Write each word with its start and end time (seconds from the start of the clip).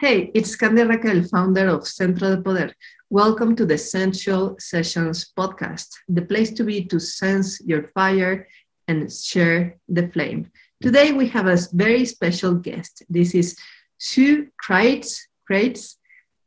Hey, 0.00 0.30
it's 0.32 0.56
Candy 0.56 0.82
Raquel, 0.82 1.24
founder 1.24 1.68
of 1.68 1.86
Centro 1.86 2.34
de 2.34 2.40
Poder. 2.40 2.72
Welcome 3.10 3.54
to 3.56 3.66
the 3.66 3.76
Sensual 3.76 4.56
Sessions 4.58 5.30
podcast, 5.38 5.88
the 6.08 6.22
place 6.22 6.50
to 6.52 6.64
be 6.64 6.86
to 6.86 6.98
sense 6.98 7.60
your 7.60 7.82
fire 7.92 8.48
and 8.88 9.12
share 9.12 9.76
the 9.90 10.08
flame. 10.08 10.50
Today 10.80 11.12
we 11.12 11.28
have 11.28 11.48
a 11.48 11.58
very 11.74 12.06
special 12.06 12.54
guest. 12.54 13.02
This 13.10 13.34
is 13.34 13.58
Sue 13.98 14.48
Crites. 14.56 15.28
Crites. 15.46 15.98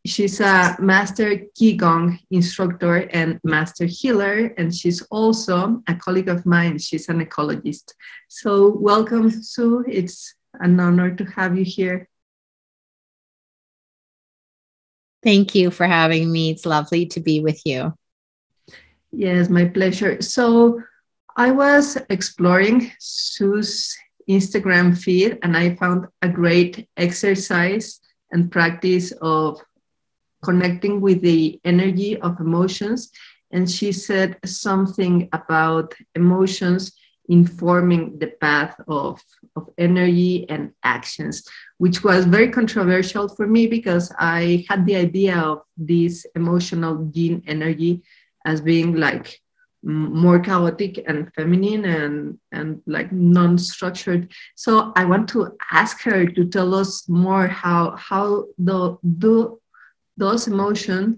She's 0.04 0.42
a 0.42 0.76
master 0.80 1.46
Qigong 1.56 2.18
instructor 2.32 3.08
and 3.14 3.40
master 3.44 3.86
healer, 3.86 4.52
and 4.58 4.74
she's 4.74 5.04
also 5.12 5.84
a 5.88 5.94
colleague 5.94 6.28
of 6.30 6.44
mine. 6.48 6.80
She's 6.80 7.08
an 7.08 7.24
ecologist. 7.24 7.94
So, 8.30 8.70
welcome, 8.70 9.30
Sue. 9.30 9.86
It's 9.88 10.34
an 10.60 10.80
honor 10.80 11.14
to 11.14 11.24
have 11.26 11.56
you 11.56 11.66
here. 11.66 12.10
Thank 15.24 15.56
you 15.56 15.72
for 15.72 15.86
having 15.86 16.32
me. 16.32 16.50
It's 16.50 16.66
lovely 16.66 17.06
to 17.08 17.20
be 17.20 17.40
with 17.40 17.62
you. 17.66 17.94
Yes, 19.12 19.50
my 19.50 19.66
pleasure. 19.66 20.22
So 20.22 20.82
I 21.36 21.52
was 21.52 21.98
exploring 22.10 22.92
Sue's 23.00 23.96
Instagram 24.30 24.98
feed 24.98 25.40
and 25.44 25.56
I 25.56 25.76
found 25.76 26.08
a 26.22 26.30
great 26.30 26.88
exercise 26.98 28.00
and 28.32 28.52
practice 28.52 29.12
of 29.22 29.62
connecting 30.44 31.00
with 31.00 31.22
the 31.22 31.60
energy 31.64 32.20
of 32.20 32.40
emotions. 32.40 33.12
And 33.52 33.70
she 33.70 33.92
said 33.92 34.38
something 34.44 35.30
about 35.32 35.94
emotions 36.16 36.92
informing 37.30 38.20
the 38.20 38.28
path 38.28 38.76
of, 38.88 39.22
of 39.56 39.70
energy 39.78 40.48
and 40.50 40.72
actions, 40.84 41.48
which 41.78 42.04
was 42.04 42.26
very 42.26 42.50
controversial 42.50 43.28
for 43.30 43.48
me 43.48 43.68
because 43.68 44.12
I 44.20 44.66
had 44.70 44.86
the 44.86 44.96
idea 44.96 45.38
of 45.38 45.62
this 45.78 46.26
emotional 46.36 47.10
yin 47.14 47.44
energy 47.48 48.04
as 48.46 48.62
being 48.62 48.96
like 48.96 49.40
more 49.84 50.40
chaotic 50.40 51.04
and 51.08 51.32
feminine 51.34 51.84
and 51.86 52.40
and 52.52 52.82
like 52.88 53.12
non-structured. 53.12 54.32
So 54.56 54.94
i 54.96 55.04
want 55.04 55.28
to 55.30 55.58
ask 55.72 56.02
her 56.04 56.26
to 56.26 56.46
tell 56.46 56.74
us 56.74 57.08
more 57.10 57.48
how 57.48 57.96
how 57.98 58.46
the 58.58 58.98
do 59.18 59.60
those 60.16 60.48
emotions 60.48 61.18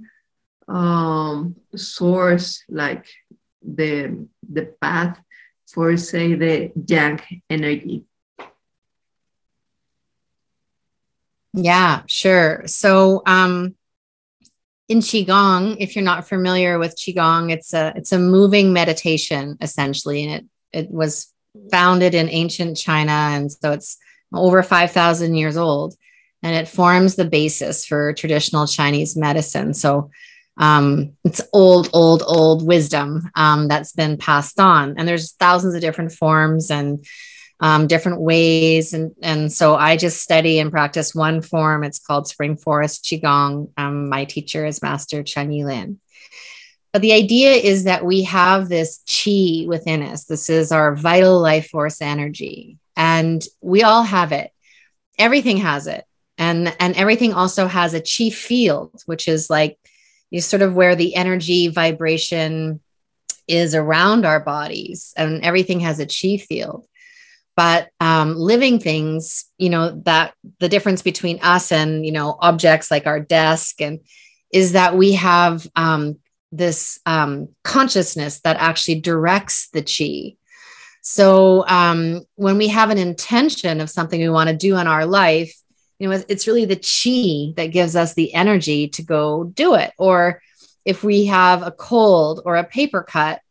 um 0.67 1.55
source 1.75 2.63
like 2.69 3.05
the 3.61 4.27
the 4.51 4.73
path 4.81 5.21
for 5.67 5.97
say 5.97 6.35
the 6.35 6.71
yang 6.87 7.21
energy. 7.49 8.05
Yeah 11.53 12.01
sure. 12.07 12.63
So 12.65 13.21
um 13.25 13.75
in 14.87 14.99
qigong 14.99 15.77
if 15.79 15.95
you're 15.95 16.05
not 16.05 16.27
familiar 16.27 16.77
with 16.77 16.95
qigong 16.95 17.51
it's 17.51 17.73
a 17.73 17.91
it's 17.95 18.11
a 18.11 18.19
moving 18.19 18.71
meditation 18.71 19.57
essentially 19.59 20.23
and 20.23 20.33
it 20.33 20.45
it 20.85 20.91
was 20.91 21.33
founded 21.71 22.13
in 22.13 22.29
ancient 22.29 22.77
china 22.77 23.11
and 23.11 23.51
so 23.51 23.71
it's 23.71 23.97
over 24.31 24.61
5000 24.61 25.33
years 25.33 25.57
old 25.57 25.95
and 26.43 26.55
it 26.55 26.67
forms 26.67 27.15
the 27.15 27.25
basis 27.25 27.85
for 27.85 28.13
traditional 28.13 28.67
chinese 28.67 29.15
medicine. 29.15 29.73
So 29.73 30.11
um, 30.57 31.13
it's 31.23 31.41
old, 31.51 31.89
old, 31.93 32.23
old 32.25 32.65
wisdom 32.65 33.29
um, 33.35 33.67
that's 33.67 33.91
been 33.91 34.17
passed 34.17 34.59
on. 34.59 34.95
And 34.97 35.07
there's 35.07 35.33
thousands 35.33 35.75
of 35.75 35.81
different 35.81 36.13
forms 36.13 36.71
and 36.71 37.05
um, 37.59 37.87
different 37.87 38.21
ways. 38.21 38.93
And, 38.93 39.13
and 39.21 39.51
so 39.51 39.75
I 39.75 39.97
just 39.97 40.21
study 40.21 40.59
and 40.59 40.71
practice 40.71 41.13
one 41.13 41.41
form. 41.41 41.83
It's 41.83 41.99
called 41.99 42.27
Spring 42.27 42.57
Forest 42.57 43.03
Qigong. 43.05 43.71
Um, 43.77 44.09
my 44.09 44.25
teacher 44.25 44.65
is 44.65 44.81
Master 44.81 45.23
Chunyi 45.23 45.65
Lin. 45.65 45.99
But 46.93 47.01
the 47.01 47.13
idea 47.13 47.51
is 47.51 47.83
that 47.83 48.05
we 48.05 48.23
have 48.23 48.69
this 48.69 49.01
chi 49.05 49.65
within 49.67 50.01
us. 50.01 50.23
This 50.23 50.49
is 50.49 50.71
our 50.71 50.95
vital 50.95 51.41
life 51.41 51.67
force 51.67 52.01
energy. 52.01 52.77
And 52.95 53.45
we 53.59 53.83
all 53.83 54.03
have 54.03 54.31
it. 54.31 54.51
Everything 55.17 55.57
has 55.57 55.87
it. 55.87 56.05
And, 56.37 56.73
and 56.79 56.95
everything 56.95 57.33
also 57.33 57.67
has 57.67 57.93
a 57.93 58.01
chi 58.01 58.29
field, 58.29 59.01
which 59.05 59.27
is 59.27 59.49
like 59.49 59.77
is 60.35 60.45
sort 60.45 60.61
of 60.61 60.75
where 60.75 60.95
the 60.95 61.15
energy 61.15 61.69
vibration 61.69 62.81
is 63.47 63.73
around 63.73 64.25
our 64.25 64.39
bodies 64.39 65.13
and 65.15 65.43
everything 65.43 65.79
has 65.79 65.99
a 65.99 66.05
chi 66.05 66.43
field. 66.43 66.85
But 67.55 67.89
um, 68.01 68.35
living 68.35 68.79
things 68.79 69.45
you 69.57 69.69
know 69.69 70.01
that 70.05 70.33
the 70.59 70.67
difference 70.67 71.01
between 71.01 71.39
us 71.41 71.71
and 71.71 72.05
you 72.05 72.11
know 72.11 72.35
objects 72.39 72.91
like 72.91 73.07
our 73.07 73.21
desk 73.21 73.79
and 73.81 74.01
is 74.51 74.73
that 74.73 74.97
we 74.97 75.13
have 75.13 75.65
um, 75.75 76.17
this 76.51 76.99
um, 77.05 77.47
consciousness 77.63 78.41
that 78.41 78.57
actually 78.57 78.99
directs 78.99 79.69
the 79.69 79.81
chi. 79.81 80.35
So 81.01 81.65
um, 81.67 82.25
when 82.35 82.57
we 82.57 82.67
have 82.69 82.89
an 82.89 82.97
intention 82.97 83.79
of 83.79 83.89
something 83.89 84.19
we 84.19 84.29
want 84.29 84.49
to 84.49 84.55
do 84.55 84.77
in 84.77 84.87
our 84.87 85.05
life 85.05 85.55
you 85.99 86.09
know 86.09 86.23
it's 86.27 86.47
really 86.47 86.65
the 86.65 86.75
chi 86.75 87.53
that 87.55 87.71
gives 87.71 87.95
us 87.95 88.13
the 88.13 88.33
energy 88.33 88.87
to 88.89 89.01
go 89.01 89.45
do 89.45 89.75
it. 89.75 89.93
Or 89.97 90.41
if 90.83 91.03
we 91.03 91.25
have 91.25 91.63
a 91.63 91.71
cold 91.71 92.41
or 92.45 92.55
a 92.55 92.63
paper 92.63 93.03
cut 93.03 93.41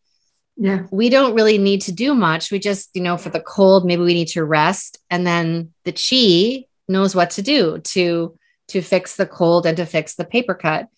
yeah. 0.56 0.86
we 0.90 1.08
don't 1.08 1.34
really 1.34 1.58
need 1.58 1.82
to 1.82 1.92
do 1.92 2.14
much. 2.14 2.50
We 2.50 2.58
just 2.58 2.90
you 2.94 3.02
know 3.02 3.16
for 3.16 3.30
the 3.30 3.40
cold 3.40 3.84
maybe 3.84 4.02
we 4.02 4.14
need 4.14 4.28
to 4.28 4.44
rest. 4.44 4.98
And 5.10 5.26
then 5.26 5.72
the 5.84 5.92
chi 5.92 6.66
knows 6.88 7.14
what 7.14 7.30
to 7.30 7.42
do 7.42 7.78
to 7.78 8.38
to 8.68 8.82
fix 8.82 9.16
the 9.16 9.26
cold 9.26 9.66
and 9.66 9.76
to 9.76 9.86
fix 9.86 10.14
the 10.14 10.24
paper 10.24 10.54
cut. 10.54 10.88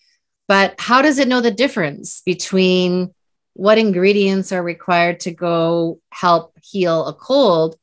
But 0.47 0.75
how 0.79 1.01
does 1.01 1.19
it 1.19 1.27
know 1.27 1.41
the 1.41 1.51
difference 1.51 2.21
between 2.21 3.13
what 3.53 3.77
ingredients 3.77 4.51
are 4.51 4.63
required 4.63 5.19
to 5.21 5.31
go 5.31 5.99
help 6.11 6.53
heal 6.61 7.07
a 7.07 7.13
cold 7.13 7.75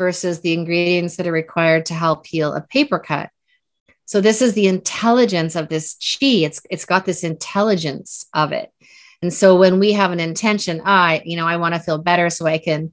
versus 0.00 0.40
the 0.40 0.54
ingredients 0.54 1.16
that 1.16 1.26
are 1.26 1.32
required 1.32 1.84
to 1.86 1.94
help 1.94 2.26
heal 2.26 2.54
a 2.54 2.62
paper 2.62 2.98
cut. 2.98 3.28
So 4.06 4.22
this 4.22 4.40
is 4.40 4.54
the 4.54 4.66
intelligence 4.66 5.54
of 5.54 5.68
this 5.68 5.94
chi. 5.94 6.42
It's 6.46 6.62
it's 6.70 6.86
got 6.86 7.04
this 7.04 7.22
intelligence 7.22 8.26
of 8.32 8.52
it. 8.52 8.72
And 9.20 9.32
so 9.32 9.56
when 9.56 9.78
we 9.78 9.92
have 9.92 10.10
an 10.10 10.18
intention, 10.18 10.80
I, 10.84 11.20
you 11.26 11.36
know, 11.36 11.46
I 11.46 11.58
want 11.58 11.74
to 11.74 11.80
feel 11.80 11.98
better 11.98 12.30
so 12.30 12.46
I 12.46 12.56
can, 12.56 12.92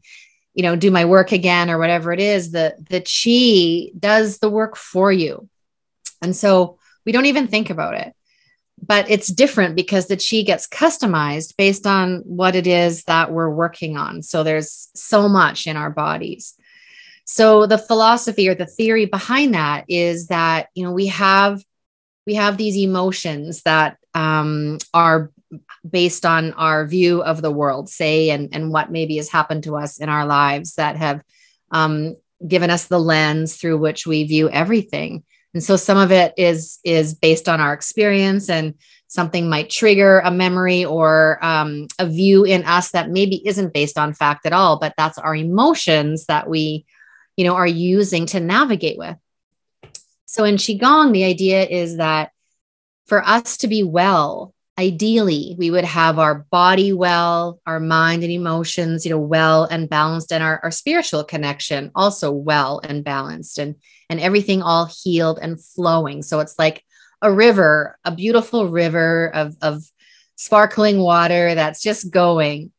you 0.54 0.64
know, 0.64 0.76
do 0.76 0.92
my 0.92 1.06
work 1.06 1.32
again 1.32 1.70
or 1.70 1.80
whatever 1.80 2.12
it 2.12 2.20
is, 2.20 2.52
the 2.52 2.76
the 2.90 3.02
chi 3.02 3.98
does 3.98 4.40
the 4.40 4.50
work 4.50 4.76
for 4.76 5.10
you. 5.10 5.48
And 6.22 6.36
so 6.36 6.78
we 7.06 7.14
don't 7.14 7.32
even 7.32 7.48
think 7.48 7.70
about 7.70 7.96
it. 7.96 8.14
But 8.86 9.10
it's 9.10 9.30
different 9.30 9.78
because 9.78 10.08
the 10.08 10.18
chi 10.18 10.42
gets 10.44 10.68
customized 10.68 11.56
based 11.58 11.88
on 11.88 12.22
what 12.26 12.54
it 12.54 12.68
is 12.68 13.06
that 13.06 13.32
we're 13.32 13.50
working 13.50 13.98
on. 13.98 14.22
So 14.22 14.44
there's 14.44 14.90
so 14.94 15.30
much 15.30 15.68
in 15.68 15.78
our 15.78 15.90
bodies. 15.90 16.54
So 17.28 17.66
the 17.66 17.78
philosophy 17.78 18.48
or 18.48 18.56
the 18.56 18.66
theory 18.66 19.06
behind 19.06 19.54
that 19.54 19.84
is 19.90 20.28
that 20.28 20.70
you 20.74 20.84
know 20.84 20.94
we 20.94 21.08
have 21.08 21.62
we 22.26 22.36
have 22.36 22.58
these 22.58 22.78
emotions 22.78 23.62
that 23.64 23.98
um, 24.14 24.78
are 24.94 25.32
based 25.88 26.26
on 26.26 26.54
our 26.54 26.88
view 26.88 27.22
of 27.22 27.42
the 27.42 27.52
world, 27.52 27.90
say, 27.90 28.30
and 28.30 28.50
and 28.54 28.72
what 28.72 28.92
maybe 28.92 29.18
has 29.18 29.30
happened 29.30 29.64
to 29.64 29.76
us 29.76 30.00
in 30.00 30.08
our 30.08 30.26
lives 30.26 30.76
that 30.76 30.96
have 30.96 31.22
um, 31.72 32.16
given 32.48 32.70
us 32.70 32.88
the 32.88 33.00
lens 33.00 33.58
through 33.58 33.78
which 33.78 34.08
we 34.08 34.24
view 34.24 34.50
everything. 34.50 35.24
And 35.54 35.62
so 35.62 35.76
some 35.76 35.98
of 35.98 36.14
it 36.14 36.34
is 36.38 36.80
is 36.86 37.14
based 37.14 37.50
on 37.50 37.60
our 37.60 37.74
experience 37.74 38.50
and 38.50 38.76
something 39.08 39.50
might 39.50 39.70
trigger 39.70 40.20
a 40.20 40.32
memory 40.32 40.86
or 40.86 41.44
um, 41.44 41.88
a 42.00 42.08
view 42.08 42.46
in 42.46 42.64
us 42.64 42.92
that 42.92 43.10
maybe 43.10 43.46
isn't 43.46 43.74
based 43.74 43.98
on 43.98 44.14
fact 44.14 44.46
at 44.46 44.54
all, 44.54 44.80
but 44.80 44.94
that's 44.98 45.18
our 45.18 45.36
emotions 45.36 46.26
that 46.28 46.50
we 46.50 46.86
you 47.38 47.46
know, 47.46 47.56
are 47.56 47.68
using 47.68 48.26
to 48.28 48.40
navigate 48.40 48.98
with. 48.98 49.16
So 50.26 50.44
in 50.44 50.56
Qigong, 50.56 51.14
the 51.14 51.24
idea 51.24 51.64
is 51.64 51.98
that 51.98 52.32
for 53.06 53.26
us 53.26 53.58
to 53.58 53.68
be 53.68 53.84
well, 53.84 54.54
ideally, 54.78 55.56
we 55.58 55.72
would 55.72 55.86
have 55.86 56.20
our 56.20 56.46
body 56.52 56.92
well, 56.92 57.62
our 57.66 57.80
mind 57.80 58.24
and 58.24 58.32
emotions, 58.32 59.06
you 59.06 59.12
know, 59.12 59.20
well 59.20 59.64
and 59.64 59.90
balanced, 59.90 60.34
and 60.34 60.44
our, 60.44 60.60
our 60.64 60.72
spiritual 60.72 61.24
connection 61.24 61.92
also 61.96 62.32
well 62.32 62.82
and 62.84 63.04
balanced, 63.04 63.58
and, 63.58 63.76
and 64.10 64.20
everything 64.20 64.62
all 64.62 64.90
healed 65.04 65.40
and 65.42 65.64
flowing. 65.64 66.22
So 66.22 66.40
it's 66.42 66.60
like 66.60 66.84
a 67.22 67.32
river, 67.32 67.98
a 68.04 68.12
beautiful 68.12 68.70
river 68.70 69.32
of, 69.34 69.56
of 69.62 69.84
sparkling 70.36 71.00
water 71.00 71.56
that's 71.56 71.82
just 71.82 72.12
going 72.12 72.72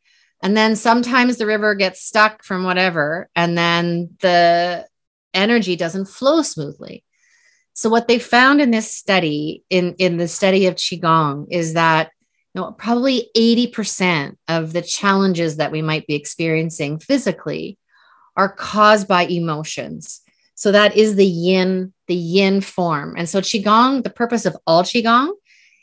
and 0.43 0.57
then 0.57 0.77
sometimes 0.77 1.37
the 1.37 1.47
river 1.47 1.75
gets 1.75 2.03
stuck 2.03 2.45
from 2.45 2.65
whatever, 2.65 3.29
and 3.35 3.57
then 3.57 4.11
the 4.21 4.87
energy 5.35 5.77
doesn't 5.77 6.07
flow 6.07 6.43
smoothly. 6.43 7.05
So 7.75 7.91
what 7.91 8.09
they 8.09 8.19
found 8.19 8.61
in 8.61 8.71
this 8.71 8.91
study, 8.91 9.63
in, 9.71 9.95
in 9.99 10.17
the 10.17 10.29
study 10.29 10.67
of 10.67 10.75
Qigong, 10.75 11.47
is 11.51 11.75
that 11.75 12.11
you 12.55 12.61
know, 12.61 12.73
probably 12.73 13.31
80% 13.37 14.37
of 14.49 14.73
the 14.73 14.83
challenges 14.83 15.59
that 15.59 15.71
we 15.71 15.83
might 15.83 16.07
be 16.07 16.15
experiencing 16.15 16.99
physically 16.99 17.79
are 18.37 18.49
caused 18.49 19.07
by 19.07 19.27
emotions. 19.27 20.23
So 20.55 20.73
that 20.73 20.97
is 20.97 21.15
the 21.15 21.27
yin, 21.27 21.93
the 22.07 22.15
yin 22.15 22.61
form. 22.61 23.15
And 23.17 23.29
so 23.29 23.41
qigong, 23.41 24.03
the 24.03 24.11
purpose 24.11 24.45
of 24.45 24.57
all 24.67 24.83
qigong 24.83 25.33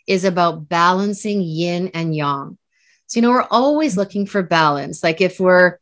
is 0.08 0.26
about 0.26 0.68
balancing 0.68 1.42
yin 1.42 1.90
and 1.94 2.16
yang. 2.16 2.58
So 3.08 3.18
you 3.18 3.22
know, 3.22 3.32
we're 3.32 3.48
always 3.50 3.98
looking 3.98 4.26
for 4.26 4.42
balance. 4.44 5.04
Like 5.04 5.22
if 5.22 5.40
we're 5.40 5.78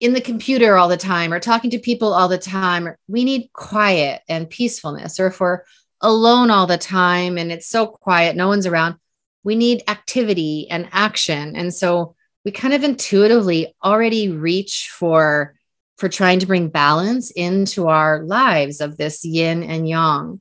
in 0.00 0.14
the 0.14 0.20
computer 0.20 0.76
all 0.76 0.88
the 0.88 0.96
time 0.96 1.32
or 1.32 1.40
talking 1.40 1.70
to 1.70 1.78
people 1.78 2.12
all 2.12 2.28
the 2.28 2.38
time, 2.38 2.94
we 3.06 3.24
need 3.24 3.52
quiet 3.52 4.22
and 4.28 4.48
peacefulness. 4.48 5.20
Or 5.20 5.26
if 5.26 5.40
we're 5.40 5.60
alone 6.00 6.50
all 6.50 6.66
the 6.66 6.78
time 6.78 7.36
and 7.36 7.52
it's 7.52 7.66
so 7.66 7.86
quiet, 7.86 8.36
no 8.36 8.48
one's 8.48 8.66
around, 8.66 8.96
we 9.44 9.56
need 9.56 9.82
activity 9.88 10.68
and 10.70 10.88
action. 10.92 11.54
And 11.54 11.72
so 11.72 12.16
we 12.44 12.50
kind 12.50 12.72
of 12.72 12.84
intuitively 12.84 13.74
already 13.84 14.30
reach 14.30 14.90
for 14.90 15.54
for 15.98 16.08
trying 16.08 16.38
to 16.38 16.46
bring 16.46 16.70
balance 16.70 17.30
into 17.30 17.88
our 17.88 18.24
lives 18.24 18.80
of 18.80 18.96
this 18.96 19.22
yin 19.22 19.62
and 19.62 19.86
yang. 19.86 20.40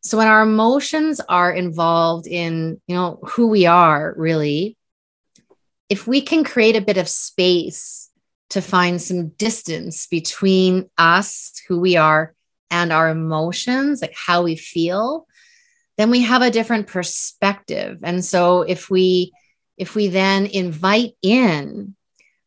So 0.00 0.16
when 0.16 0.28
our 0.28 0.42
emotions 0.42 1.20
are 1.28 1.52
involved 1.52 2.26
in, 2.26 2.80
you 2.86 2.94
know, 2.94 3.20
who 3.22 3.48
we 3.48 3.66
are 3.66 4.14
really, 4.16 4.77
if 5.88 6.06
we 6.06 6.20
can 6.20 6.44
create 6.44 6.76
a 6.76 6.80
bit 6.80 6.98
of 6.98 7.08
space 7.08 8.10
to 8.50 8.62
find 8.62 9.00
some 9.00 9.28
distance 9.28 10.06
between 10.06 10.88
us, 10.96 11.52
who 11.68 11.80
we 11.80 11.96
are, 11.96 12.34
and 12.70 12.92
our 12.92 13.08
emotions, 13.08 14.02
like 14.02 14.14
how 14.14 14.42
we 14.42 14.56
feel, 14.56 15.26
then 15.96 16.10
we 16.10 16.20
have 16.20 16.42
a 16.42 16.50
different 16.50 16.86
perspective. 16.86 17.98
And 18.02 18.24
so 18.24 18.62
if 18.62 18.90
we 18.90 19.32
if 19.76 19.94
we 19.94 20.08
then 20.08 20.46
invite 20.46 21.14
in 21.22 21.94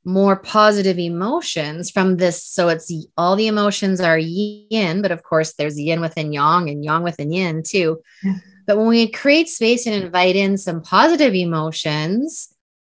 more 0.04 0.36
positive 0.36 0.98
emotions 0.98 1.92
from 1.92 2.18
this. 2.18 2.44
So 2.44 2.70
it's 2.70 2.92
all 3.18 3.36
the 3.36 3.48
emotions 3.48 4.02
are 4.02 4.18
yin, 4.18 5.02
but 5.02 5.12
of 5.12 5.24
course 5.24 5.54
there's 5.54 5.80
yin 5.80 6.02
within 6.02 6.34
yang 6.34 6.70
and 6.70 6.84
yang 6.84 7.04
within 7.04 7.32
yin 7.32 7.64
too. 7.64 8.02
Yeah. 8.24 8.38
But 8.66 8.78
when 8.78 8.88
we 8.88 9.12
create 9.12 9.50
space 9.50 9.86
and 9.86 10.04
invite 10.04 10.36
in 10.36 10.58
some 10.58 10.82
positive 10.82 11.34
emotions, 11.34 12.51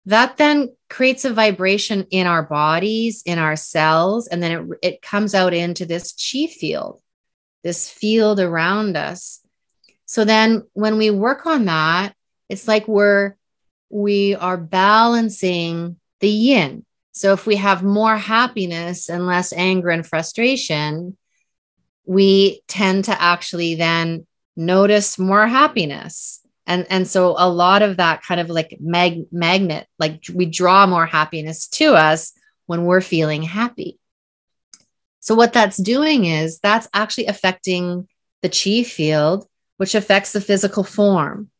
that 0.07 0.37
then 0.37 0.75
creates 0.91 1.25
a 1.25 1.33
vibration 1.33 2.07
in 2.11 2.27
our 2.27 2.43
bodies, 2.43 3.23
in 3.25 3.39
our 3.39 3.57
cells, 3.57 4.29
and 4.29 4.43
then 4.43 4.53
it, 4.53 4.79
it 4.83 5.03
comes 5.03 5.35
out 5.35 5.55
into 5.55 5.87
this 5.87 6.13
chi 6.13 6.47
field, 6.47 7.01
this 7.63 7.89
field 7.89 8.41
around 8.41 8.97
us. 8.97 9.41
So 10.07 10.25
then 10.25 10.65
when 10.75 10.99
we 10.99 11.11
work 11.11 11.47
on 11.47 11.65
that, 11.67 12.15
it's 12.49 12.69
like 12.69 12.87
we're 12.87 13.37
we 13.89 14.35
are 14.35 14.57
balancing 14.57 15.97
the 16.21 16.29
yin 16.29 16.85
so 17.15 17.33
if 17.33 17.47
we 17.47 17.57
have 17.57 17.85
more 17.85 18.17
happiness 18.17 19.09
and 19.09 19.25
less 19.25 19.53
anger 19.53 19.91
and 19.91 20.05
frustration, 20.05 21.17
we 22.05 22.61
tend 22.67 23.05
to 23.05 23.23
actually 23.23 23.77
then 23.77 24.27
notice 24.57 25.17
more 25.17 25.47
happiness. 25.47 26.44
And, 26.67 26.87
and 26.89 27.07
so 27.07 27.35
a 27.37 27.49
lot 27.49 27.83
of 27.83 27.99
that 27.99 28.23
kind 28.23 28.41
of 28.41 28.49
like 28.49 28.79
mag- 28.81 29.27
magnet, 29.31 29.87
like 29.99 30.25
we 30.33 30.47
draw 30.47 30.87
more 30.87 31.07
happiness 31.07 31.69
to 31.69 31.95
us 31.95 32.33
when 32.67 32.85
we're 32.85 33.01
feeling 33.01 33.43
happy. 33.43 33.99
So 35.21 35.35
what 35.35 35.53
that's 35.53 35.77
doing 35.77 36.25
is 36.27 36.59
that's 36.59 36.89
actually 36.93 37.27
affecting 37.27 38.09
the 38.43 38.49
chi 38.49 38.83
field, 38.83 39.47
which 39.79 39.95
affects 39.95 40.33
the 40.33 40.41
physical 40.41 40.85
form. 40.85 41.51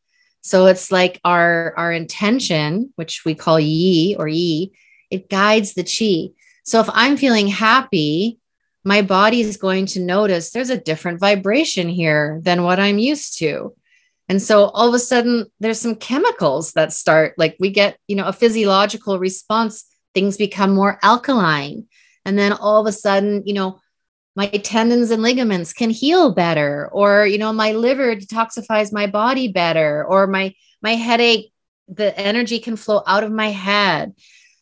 So 0.41 0.67
it's 0.67 0.91
like 0.91 1.19
our 1.25 1.73
our 1.75 1.91
intention, 1.91 2.93
which 2.95 3.25
we 3.25 3.33
call 3.33 3.59
yi 3.59 4.15
or 4.17 4.27
yi, 4.27 4.73
it 5.09 5.29
guides 5.29 5.73
the 5.73 5.83
chi. 5.83 6.35
So 6.63 6.79
if 6.79 6.87
I'm 6.93 7.17
feeling 7.17 7.47
happy, 7.47 8.37
my 8.83 9.01
body 9.01 9.41
is 9.41 9.57
going 9.57 9.87
to 9.87 9.99
notice 9.99 10.51
there's 10.51 10.69
a 10.69 10.77
different 10.77 11.19
vibration 11.19 11.89
here 11.89 12.39
than 12.43 12.61
what 12.61 12.79
I'm 12.79 12.99
used 12.99 13.39
to. 13.39 13.75
And 14.27 14.41
so 14.41 14.65
all 14.65 14.87
of 14.87 14.93
a 14.93 14.99
sudden 14.99 15.45
there's 15.59 15.79
some 15.79 15.95
chemicals 15.95 16.73
that 16.73 16.93
start 16.93 17.35
like 17.37 17.55
we 17.59 17.69
get, 17.69 17.97
you 18.07 18.15
know, 18.15 18.25
a 18.25 18.33
physiological 18.33 19.19
response, 19.19 19.85
things 20.13 20.37
become 20.37 20.73
more 20.73 20.99
alkaline. 21.03 21.87
And 22.25 22.37
then 22.37 22.53
all 22.53 22.81
of 22.81 22.87
a 22.87 22.91
sudden, 22.91 23.43
you 23.45 23.53
know, 23.53 23.79
my 24.35 24.47
tendons 24.47 25.11
and 25.11 25.21
ligaments 25.21 25.73
can 25.73 25.89
heal 25.89 26.33
better 26.33 26.89
or 26.91 27.25
you 27.25 27.37
know 27.37 27.53
my 27.53 27.71
liver 27.71 28.15
detoxifies 28.15 28.91
my 28.91 29.07
body 29.07 29.47
better 29.47 30.05
or 30.05 30.27
my 30.27 30.53
my 30.81 30.95
headache 30.95 31.51
the 31.87 32.17
energy 32.19 32.59
can 32.59 32.75
flow 32.75 33.01
out 33.07 33.23
of 33.23 33.31
my 33.31 33.49
head 33.49 34.13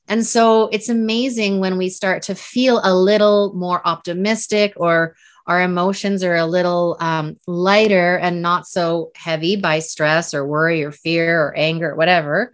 and 0.08 0.26
so 0.26 0.68
it's 0.68 0.90
amazing 0.90 1.60
when 1.60 1.78
we 1.78 1.90
start 1.90 2.24
to 2.24 2.36
feel 2.36 2.82
a 2.84 2.96
little 2.96 3.54
more 3.56 3.82
optimistic 3.86 4.74
or 4.76 5.16
our 5.46 5.62
emotions 5.62 6.24
are 6.24 6.36
a 6.36 6.46
little 6.46 6.96
um, 7.00 7.36
lighter 7.48 8.18
and 8.18 8.42
not 8.42 8.68
so 8.68 9.12
heavy 9.16 9.56
by 9.56 9.80
stress 9.80 10.34
or 10.34 10.46
worry 10.46 10.84
or 10.84 10.92
fear 10.92 11.42
or 11.42 11.58
anger 11.58 11.92
or 11.92 11.96
whatever, 11.96 12.54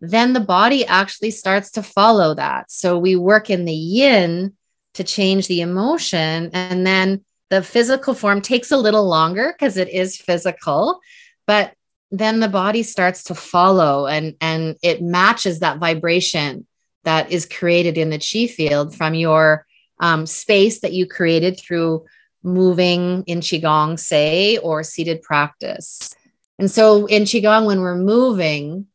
then 0.00 0.32
the 0.32 0.40
body 0.40 0.86
actually 0.86 1.30
starts 1.30 1.72
to 1.72 1.82
follow 1.82 2.34
that. 2.34 2.70
So 2.70 2.98
we 2.98 3.16
work 3.16 3.50
in 3.50 3.64
the 3.64 3.74
yin 3.74 4.54
to 4.94 5.04
change 5.04 5.46
the 5.46 5.60
emotion. 5.60 6.50
And 6.52 6.86
then 6.86 7.24
the 7.48 7.62
physical 7.62 8.14
form 8.14 8.40
takes 8.40 8.70
a 8.70 8.76
little 8.76 9.06
longer 9.06 9.52
because 9.52 9.76
it 9.76 9.88
is 9.88 10.16
physical, 10.16 11.00
but 11.46 11.74
then 12.10 12.40
the 12.40 12.48
body 12.48 12.82
starts 12.82 13.24
to 13.24 13.34
follow 13.34 14.06
and, 14.06 14.34
and 14.40 14.76
it 14.82 15.00
matches 15.00 15.60
that 15.60 15.78
vibration 15.78 16.66
that 17.04 17.30
is 17.30 17.46
created 17.46 17.96
in 17.96 18.10
the 18.10 18.18
chi 18.18 18.46
field 18.46 18.94
from 18.94 19.14
your 19.14 19.66
um, 20.00 20.26
space 20.26 20.80
that 20.80 20.92
you 20.92 21.06
created 21.06 21.60
through 21.60 22.04
moving 22.42 23.22
in 23.26 23.40
qigong 23.40 23.98
say 23.98 24.56
or 24.58 24.82
seated 24.82 25.22
practice. 25.22 26.14
And 26.58 26.70
so 26.70 27.06
in 27.06 27.22
qigong 27.22 27.66
when 27.66 27.80
we're 27.80 27.96
moving 27.96 28.86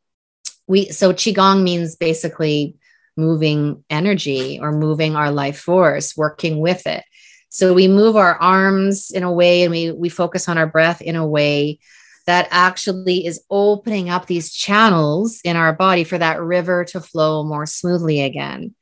we 0.66 0.86
so 0.88 1.12
qigong 1.12 1.62
means 1.62 1.94
basically 1.94 2.74
moving 3.16 3.84
energy 3.88 4.58
or 4.60 4.72
moving 4.72 5.16
our 5.16 5.30
life 5.30 5.58
force 5.58 6.16
working 6.16 6.58
with 6.58 6.86
it. 6.86 7.04
So 7.48 7.72
we 7.72 7.88
move 7.88 8.16
our 8.16 8.34
arms 8.34 9.10
in 9.10 9.22
a 9.22 9.32
way 9.32 9.62
and 9.62 9.70
we 9.70 9.92
we 9.92 10.08
focus 10.08 10.48
on 10.48 10.58
our 10.58 10.66
breath 10.66 11.00
in 11.00 11.16
a 11.16 11.26
way 11.26 11.78
that 12.26 12.48
actually 12.50 13.24
is 13.24 13.44
opening 13.48 14.10
up 14.10 14.26
these 14.26 14.52
channels 14.52 15.40
in 15.44 15.56
our 15.56 15.72
body 15.72 16.02
for 16.02 16.18
that 16.18 16.42
river 16.42 16.84
to 16.86 17.00
flow 17.00 17.44
more 17.44 17.66
smoothly 17.66 18.20
again 18.20 18.74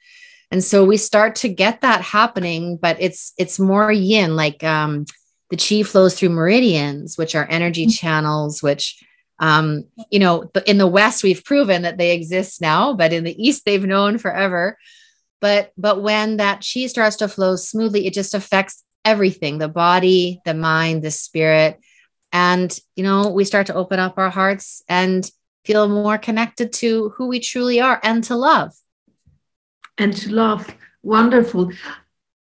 and 0.55 0.63
so 0.63 0.85
we 0.85 0.97
start 0.97 1.35
to 1.35 1.49
get 1.49 1.81
that 1.81 2.01
happening 2.01 2.77
but 2.77 2.97
it's 3.01 3.33
it's 3.37 3.59
more 3.59 3.91
yin 3.91 4.37
like 4.37 4.63
um 4.63 5.05
the 5.51 5.57
chi 5.57 5.83
flows 5.83 6.17
through 6.17 6.29
meridians 6.29 7.19
which 7.19 7.35
are 7.35 7.47
energy 7.51 7.87
mm-hmm. 7.87 7.91
channels 7.91 8.63
which 8.63 9.03
um 9.41 9.85
you 10.13 10.21
know 10.21 10.49
in 10.65 10.79
the 10.79 10.87
west 10.87 11.25
we've 11.25 11.45
proven 11.45 11.83
that 11.83 11.99
they 11.99 12.13
exist 12.13 12.61
now 12.61 12.95
but 12.95 13.13
in 13.13 13.25
the 13.25 13.37
east 13.45 13.65
they've 13.65 13.85
known 13.85 14.17
forever. 14.17 14.79
But 15.41 15.73
but 15.77 16.01
when 16.01 16.37
that 16.37 16.65
chi 16.65 16.87
starts 16.87 17.17
to 17.17 17.27
flow 17.27 17.57
smoothly 17.57 18.07
it 18.07 18.15
just 18.15 18.33
affects 18.33 18.85
everything 19.05 19.59
the 19.59 19.69
body 19.69 20.41
the 20.45 20.55
mind 20.55 21.03
the 21.03 21.11
spirit. 21.11 21.81
And 22.33 22.71
you 22.95 23.03
know 23.03 23.31
we 23.31 23.45
start 23.45 23.67
to 23.67 23.75
open 23.75 23.99
up 23.99 24.19
our 24.19 24.31
hearts 24.31 24.85
and 24.89 25.29
feel 25.65 25.89
more 25.89 26.17
connected 26.17 26.73
to 26.75 27.09
who 27.17 27.27
we 27.27 27.41
truly 27.41 27.81
are 27.81 27.99
and 28.05 28.23
to 28.25 28.37
love 28.37 28.73
and 29.99 30.17
to 30.17 30.33
love 30.33 30.67
wonderful. 31.03 31.71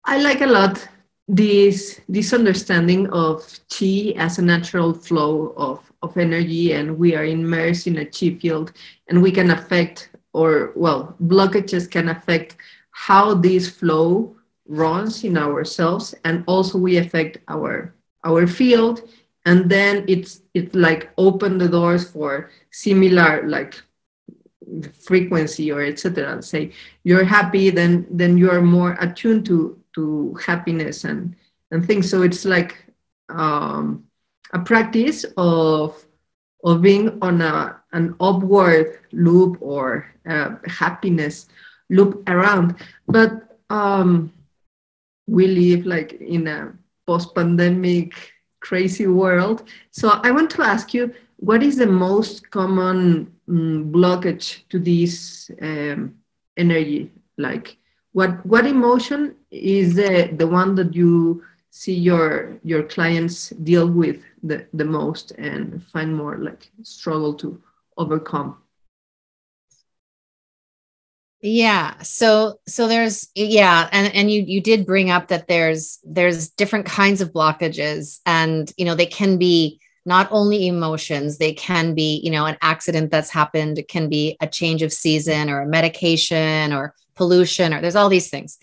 I 0.05 0.19
like 0.21 0.41
a 0.41 0.47
lot 0.47 0.87
this 1.27 1.99
this 2.07 2.31
understanding 2.33 3.09
of 3.09 3.43
chi 3.69 4.13
as 4.17 4.39
a 4.39 4.41
natural 4.41 4.93
flow 4.93 5.53
of 5.57 5.91
of 6.01 6.15
energy 6.17 6.71
and 6.71 6.97
we 6.97 7.15
are 7.15 7.25
immersed 7.25 7.87
in 7.87 7.97
a 7.97 8.05
chi 8.05 8.37
field 8.39 8.71
and 9.09 9.21
we 9.21 9.31
can 9.31 9.51
affect 9.51 10.09
or 10.31 10.71
well 10.75 11.15
blockages 11.21 11.89
can 11.89 12.07
affect 12.07 12.55
how 12.91 13.33
this 13.33 13.69
flow 13.69 14.35
runs 14.67 15.23
in 15.23 15.37
ourselves 15.37 16.15
and 16.23 16.43
also 16.47 16.77
we 16.77 16.97
affect 16.97 17.39
our 17.49 17.93
our 18.23 18.47
field 18.47 19.01
and 19.45 19.69
then 19.69 20.05
it's 20.07 20.41
it's 20.53 20.75
like 20.75 21.09
open 21.17 21.57
the 21.57 21.67
doors 21.67 22.09
for 22.09 22.49
similar 22.71 23.45
like 23.47 23.81
frequency 24.99 25.71
or 25.71 25.81
etc 25.81 26.41
say 26.41 26.71
you're 27.03 27.23
happy 27.23 27.69
then 27.69 28.05
then 28.09 28.37
you're 28.37 28.61
more 28.61 28.97
attuned 28.99 29.45
to 29.45 29.79
to 29.95 30.33
happiness 30.45 31.03
and 31.03 31.35
and 31.71 31.85
things 31.85 32.09
so 32.09 32.21
it's 32.21 32.45
like 32.45 32.85
um, 33.29 34.05
a 34.53 34.59
practice 34.59 35.25
of 35.37 36.05
of 36.63 36.81
being 36.81 37.17
on 37.21 37.41
a 37.41 37.79
an 37.93 38.15
upward 38.19 38.99
loop 39.11 39.57
or 39.61 40.05
happiness 40.67 41.47
loop 41.89 42.23
around 42.27 42.75
but 43.07 43.59
um, 43.69 44.31
we 45.27 45.47
live 45.47 45.85
like 45.85 46.13
in 46.13 46.47
a 46.47 46.73
post-pandemic 47.05 48.13
crazy 48.59 49.07
world. 49.07 49.63
So 49.91 50.19
I 50.23 50.31
want 50.31 50.49
to 50.51 50.61
ask 50.61 50.93
you, 50.93 51.13
what 51.37 51.63
is 51.63 51.77
the 51.77 51.87
most 51.87 52.49
common 52.51 53.31
um, 53.47 53.91
blockage 53.91 54.67
to 54.69 54.79
this 54.79 55.51
um, 55.61 56.15
energy? 56.55 57.11
Like, 57.37 57.77
what 58.13 58.45
what 58.45 58.65
emotion 58.65 59.35
is 59.51 59.95
the 59.95 60.33
the 60.37 60.47
one 60.47 60.75
that 60.75 60.93
you 60.93 61.43
see 61.69 61.93
your 61.93 62.59
your 62.63 62.83
clients 62.83 63.49
deal 63.49 63.87
with 63.87 64.23
the, 64.41 64.65
the 64.73 64.85
most 64.85 65.31
and 65.31 65.83
find 65.85 66.15
more 66.15 66.37
like 66.37 66.71
struggle 66.81 67.33
to 67.35 67.61
overcome 67.97 68.57
yeah 71.41 72.01
so 72.01 72.59
so 72.67 72.87
there's 72.87 73.29
yeah 73.35 73.87
and 73.91 74.13
and 74.15 74.31
you 74.31 74.41
you 74.41 74.59
did 74.59 74.87
bring 74.87 75.11
up 75.11 75.27
that 75.27 75.47
there's 75.47 75.99
there's 76.03 76.49
different 76.49 76.87
kinds 76.87 77.21
of 77.21 77.31
blockages 77.31 78.19
and 78.25 78.73
you 78.77 78.85
know 78.85 78.95
they 78.95 79.05
can 79.05 79.37
be 79.37 79.79
not 80.07 80.27
only 80.31 80.67
emotions 80.67 81.37
they 81.37 81.53
can 81.53 81.93
be 81.93 82.21
you 82.23 82.31
know 82.31 82.45
an 82.45 82.57
accident 82.61 83.11
that's 83.11 83.29
happened 83.29 83.77
it 83.77 83.87
can 83.87 84.09
be 84.09 84.37
a 84.41 84.47
change 84.47 84.81
of 84.81 84.91
season 84.93 85.49
or 85.49 85.61
a 85.61 85.67
medication 85.67 86.73
or 86.73 86.95
pollution 87.17 87.73
or 87.73 87.81
there's 87.81 87.97
all 87.97 88.09
these 88.09 88.29
things. 88.29 88.57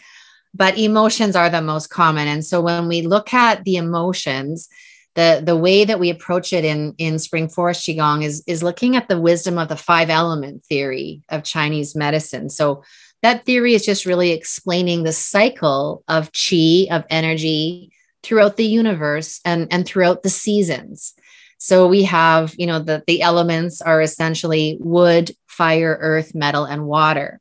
But 0.54 0.78
emotions 0.78 1.34
are 1.34 1.50
the 1.50 1.60
most 1.60 1.88
common. 1.88 2.28
And 2.28 2.44
so 2.44 2.60
when 2.60 2.86
we 2.88 3.02
look 3.02 3.34
at 3.34 3.64
the 3.64 3.76
emotions 3.76 4.68
the 5.14 5.40
the 5.44 5.56
way 5.56 5.84
that 5.84 6.00
we 6.00 6.10
approach 6.10 6.52
it 6.52 6.64
in 6.64 6.92
in 6.98 7.20
spring 7.20 7.48
forest 7.48 7.86
qigong 7.86 8.24
is 8.24 8.42
is 8.48 8.64
looking 8.64 8.96
at 8.96 9.08
the 9.08 9.20
wisdom 9.20 9.58
of 9.58 9.68
the 9.68 9.76
five 9.76 10.10
element 10.10 10.64
theory 10.64 11.22
of 11.28 11.44
chinese 11.44 11.94
medicine. 11.94 12.50
So 12.50 12.82
that 13.22 13.44
theory 13.44 13.74
is 13.74 13.86
just 13.86 14.06
really 14.06 14.32
explaining 14.32 15.04
the 15.04 15.12
cycle 15.12 16.02
of 16.08 16.32
qi 16.32 16.90
of 16.90 17.04
energy 17.10 17.92
throughout 18.24 18.56
the 18.56 18.66
universe 18.66 19.40
and 19.44 19.68
and 19.70 19.86
throughout 19.86 20.24
the 20.24 20.30
seasons 20.30 21.14
so 21.64 21.88
we 21.88 22.02
have 22.02 22.54
you 22.58 22.66
know 22.66 22.78
the 22.78 23.02
the 23.06 23.22
elements 23.22 23.80
are 23.80 24.02
essentially 24.02 24.76
wood 24.80 25.30
fire 25.46 25.96
earth 26.00 26.34
metal 26.34 26.64
and 26.64 26.84
water 26.86 27.40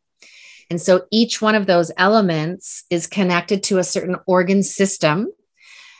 and 0.69 0.81
so 0.81 1.05
each 1.11 1.41
one 1.41 1.55
of 1.55 1.65
those 1.65 1.91
elements 1.97 2.85
is 2.89 3.05
connected 3.05 3.63
to 3.63 3.77
a 3.77 3.83
certain 3.83 4.15
organ 4.25 4.63
system 4.63 5.27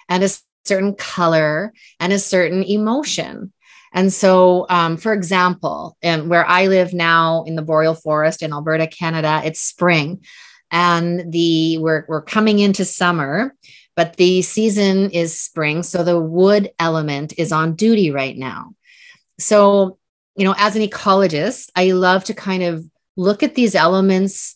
and 0.10 0.24
a 0.24 0.30
certain 0.66 0.96
color 0.96 1.74
and 2.00 2.14
a 2.14 2.20
certain 2.20 2.64
emotion. 2.64 3.54
And 3.94 4.12
so, 4.12 4.66
um, 4.70 4.98
for 4.98 5.14
example, 5.14 5.98
and 6.02 6.30
where 6.30 6.46
I 6.46 6.68
live 6.68 6.94
now 6.94 7.44
in 7.44 7.56
the 7.56 7.62
boreal 7.62 7.94
forest 7.94 8.42
in 8.42 8.52
Alberta, 8.52 8.88
Canada, 8.88 9.42
it's 9.46 9.62
spring, 9.62 10.26
and 10.72 11.32
the 11.32 11.78
we're 11.78 12.06
we're 12.08 12.24
coming 12.24 12.58
into 12.58 12.86
summer, 12.86 13.54
but 13.96 14.16
the 14.18 14.42
season 14.42 15.10
is 15.12 15.40
spring, 15.40 15.84
so 15.84 16.04
the 16.04 16.20
wood 16.20 16.72
element 16.80 17.34
is 17.38 17.52
on 17.52 17.76
duty 17.76 18.12
right 18.12 18.38
now. 18.38 18.74
So, 19.40 19.98
you 20.36 20.46
know, 20.46 20.56
as 20.58 20.76
an 20.76 20.82
ecologist, 20.82 21.70
I 21.76 21.92
love 21.92 22.24
to 22.26 22.34
kind 22.34 22.64
of 22.64 22.86
look 23.16 23.44
at 23.44 23.56
these 23.56 23.76
elements 23.76 24.56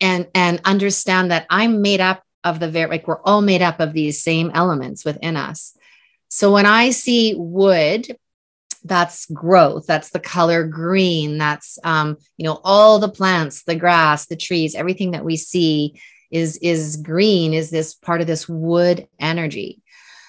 and 0.00 0.26
and 0.34 0.60
understand 0.64 1.30
that 1.30 1.46
I'm 1.48 1.80
made 1.80 2.00
up 2.00 2.22
of 2.44 2.60
the 2.60 2.70
very 2.70 2.90
like 2.90 3.08
we're 3.08 3.22
all 3.22 3.40
made 3.40 3.62
up 3.62 3.80
of 3.80 3.92
these 3.92 4.22
same 4.22 4.50
elements 4.54 5.04
within 5.04 5.36
us. 5.36 5.76
So 6.28 6.52
when 6.52 6.66
I 6.66 6.90
see 6.90 7.34
wood, 7.36 8.16
that's 8.84 9.26
growth. 9.26 9.86
That's 9.86 10.10
the 10.10 10.20
color 10.20 10.64
green. 10.64 11.38
That's 11.38 11.78
um, 11.82 12.18
you 12.36 12.44
know 12.44 12.60
all 12.64 12.98
the 12.98 13.08
plants, 13.08 13.64
the 13.64 13.76
grass, 13.76 14.26
the 14.26 14.36
trees, 14.36 14.74
everything 14.74 15.12
that 15.12 15.24
we 15.24 15.36
see 15.36 16.00
is 16.30 16.58
is 16.58 16.96
green. 16.96 17.54
Is 17.54 17.70
this 17.70 17.94
part 17.94 18.20
of 18.20 18.26
this 18.26 18.48
wood 18.48 19.08
energy? 19.18 19.82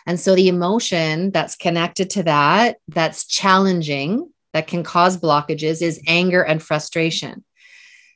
And 0.05 0.19
so 0.19 0.35
the 0.35 0.47
emotion 0.47 1.31
that's 1.31 1.55
connected 1.55 2.09
to 2.11 2.23
that, 2.23 2.77
that's 2.87 3.25
challenging, 3.27 4.31
that 4.53 4.67
can 4.67 4.83
cause 4.83 5.17
blockages, 5.17 5.81
is 5.81 6.01
anger 6.07 6.41
and 6.41 6.63
frustration. 6.63 7.43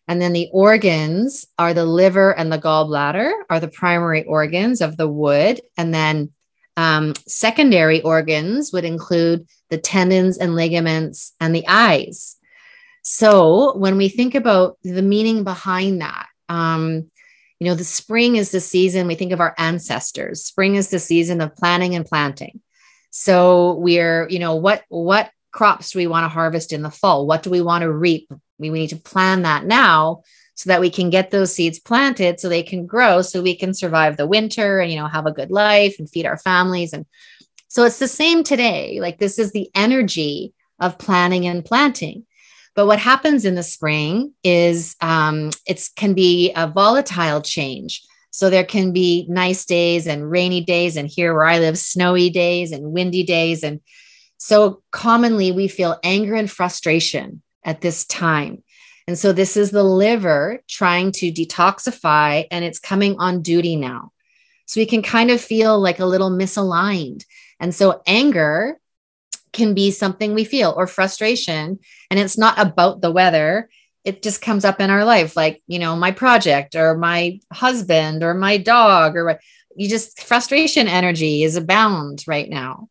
And 0.08 0.22
then 0.22 0.34
the 0.34 0.50
organs 0.54 1.46
are 1.60 1.74
the 1.74 1.86
liver 1.86 2.38
and 2.38 2.52
the 2.52 2.58
gallbladder 2.58 3.32
are 3.50 3.60
the 3.60 3.68
primary 3.68 4.24
organs 4.24 4.82
of 4.82 4.98
the 4.98 5.08
wood. 5.08 5.62
And 5.78 5.94
then 5.94 6.32
um, 6.78 7.14
secondary 7.28 8.02
organs 8.02 8.72
would 8.72 8.86
include 8.86 9.48
the 9.70 9.78
tendons 9.78 10.38
and 10.38 10.56
ligaments 10.56 11.34
and 11.42 11.54
the 11.54 11.68
eyes. 11.68 12.38
So 13.04 13.78
when 13.78 13.98
we 13.98 14.08
think 14.10 14.34
about 14.34 14.78
the 14.84 15.02
meaning 15.02 15.44
behind 15.44 16.02
that, 16.02 16.28
um, 16.48 17.11
you 17.62 17.68
know, 17.68 17.76
the 17.76 17.84
spring 17.84 18.38
is 18.38 18.50
the 18.50 18.60
season 18.60 19.06
we 19.06 19.14
think 19.14 19.32
of 19.32 19.40
our 19.40 19.54
ancestors. 19.56 20.44
Spring 20.44 20.74
is 20.74 20.90
the 20.90 20.98
season 20.98 21.42
of 21.42 21.56
planning 21.56 21.94
and 21.94 22.04
planting. 22.04 22.60
So 23.12 23.74
we're, 23.74 24.28
you 24.30 24.40
know, 24.40 24.56
what 24.56 24.84
what 24.90 25.30
crops 25.52 25.92
do 25.92 26.00
we 26.00 26.08
want 26.08 26.24
to 26.24 26.30
harvest 26.30 26.74
in 26.74 26.82
the 26.82 26.90
fall? 26.90 27.28
What 27.28 27.44
do 27.44 27.52
we 27.52 27.62
want 27.62 27.84
to 27.84 27.92
reap 27.92 28.32
we, 28.58 28.72
we 28.72 28.80
need 28.80 28.90
to 28.90 28.96
plan 28.96 29.44
that 29.44 29.66
now 29.66 30.24
so 30.56 30.70
that 30.70 30.82
we 30.82 30.90
can 30.90 31.12
get 31.12 31.30
those 31.30 31.54
seeds 31.54 31.80
planted 31.80 32.40
so 32.40 32.50
they 32.50 32.64
can 32.64 32.88
grow 32.88 33.22
so 33.22 33.44
we 33.44 33.56
can 33.56 33.76
survive 33.76 34.18
the 34.18 34.28
winter 34.28 34.80
and 34.80 34.92
you 34.92 35.00
know 35.00 35.08
have 35.08 35.28
a 35.28 35.32
good 35.32 35.52
life 35.52 35.98
and 36.00 36.10
feed 36.10 36.26
our 36.26 36.38
families 36.38 36.94
and 36.94 37.06
so 37.68 37.84
it's 37.84 38.00
the 38.00 38.08
same 38.08 38.44
today 38.44 39.00
like 39.02 39.18
this 39.18 39.40
is 39.40 39.52
the 39.52 39.70
energy 39.74 40.54
of 40.80 40.98
planning 40.98 41.48
and 41.48 41.66
planting 41.66 42.26
but 42.76 42.88
what 42.88 43.00
happens 43.00 43.46
in 43.46 43.56
the 43.56 43.64
spring 43.64 44.34
is 44.44 44.96
um, 45.02 45.52
it 45.68 45.90
can 45.96 46.14
be 46.14 46.52
a 46.56 46.68
volatile 46.68 47.42
change 47.42 48.02
so 48.32 48.50
there 48.50 48.64
can 48.64 48.94
be 48.94 49.26
nice 49.30 49.66
days 49.66 50.08
and 50.08 50.30
rainy 50.30 50.62
days 50.62 50.98
and 50.98 51.10
here 51.10 51.34
where 51.34 51.46
i 51.46 51.60
live 51.60 51.78
snowy 51.78 52.30
days 52.30 52.72
and 52.72 52.92
windy 52.92 53.24
days 53.24 53.64
and 53.64 53.82
so 54.42 54.82
commonly 54.90 55.52
we 55.52 55.68
feel 55.68 56.00
anger 56.04 56.34
and 56.34 56.50
frustration 56.50 57.44
at 57.64 57.82
this 57.82 58.06
time. 58.06 58.64
And 59.08 59.18
so 59.18 59.34
this 59.34 59.56
is 59.56 59.70
the 59.70 59.84
liver 59.84 60.64
trying 60.68 61.12
to 61.14 61.32
detoxify 61.32 62.48
and 62.50 62.66
it's 62.66 62.80
coming 62.80 63.16
on 63.20 63.44
duty 63.44 63.76
now. 63.76 64.12
So 64.66 64.82
we 64.82 64.88
can 64.88 65.04
kind 65.04 65.30
of 65.30 65.40
feel 65.40 65.80
like 65.80 66.00
a 66.00 66.06
little 66.06 66.32
misaligned. 66.32 67.24
And 67.60 67.76
so 67.76 68.02
anger 68.08 68.80
can 69.54 69.74
be 69.74 69.92
something 69.92 70.34
we 70.34 70.44
feel 70.44 70.74
or 70.76 70.88
frustration. 70.88 71.80
And 72.10 72.20
it's 72.20 72.38
not 72.38 72.60
about 72.60 73.02
the 73.02 73.12
weather. 73.12 73.70
It 74.04 74.24
just 74.24 74.42
comes 74.42 74.66
up 74.66 74.80
in 74.80 74.90
our 74.90 75.06
life, 75.06 75.36
like, 75.36 75.62
you 75.68 75.78
know, 75.78 75.96
my 75.96 76.12
project 76.12 76.76
or 76.76 76.98
my 76.98 77.40
husband 77.52 78.24
or 78.24 78.34
my 78.34 78.58
dog 78.58 79.16
or 79.16 79.26
what 79.26 79.40
you 79.76 79.90
just 79.90 80.22
frustration 80.24 80.88
energy 80.88 81.44
is 81.44 81.56
abound 81.56 82.24
right 82.28 82.50
now 82.50 82.90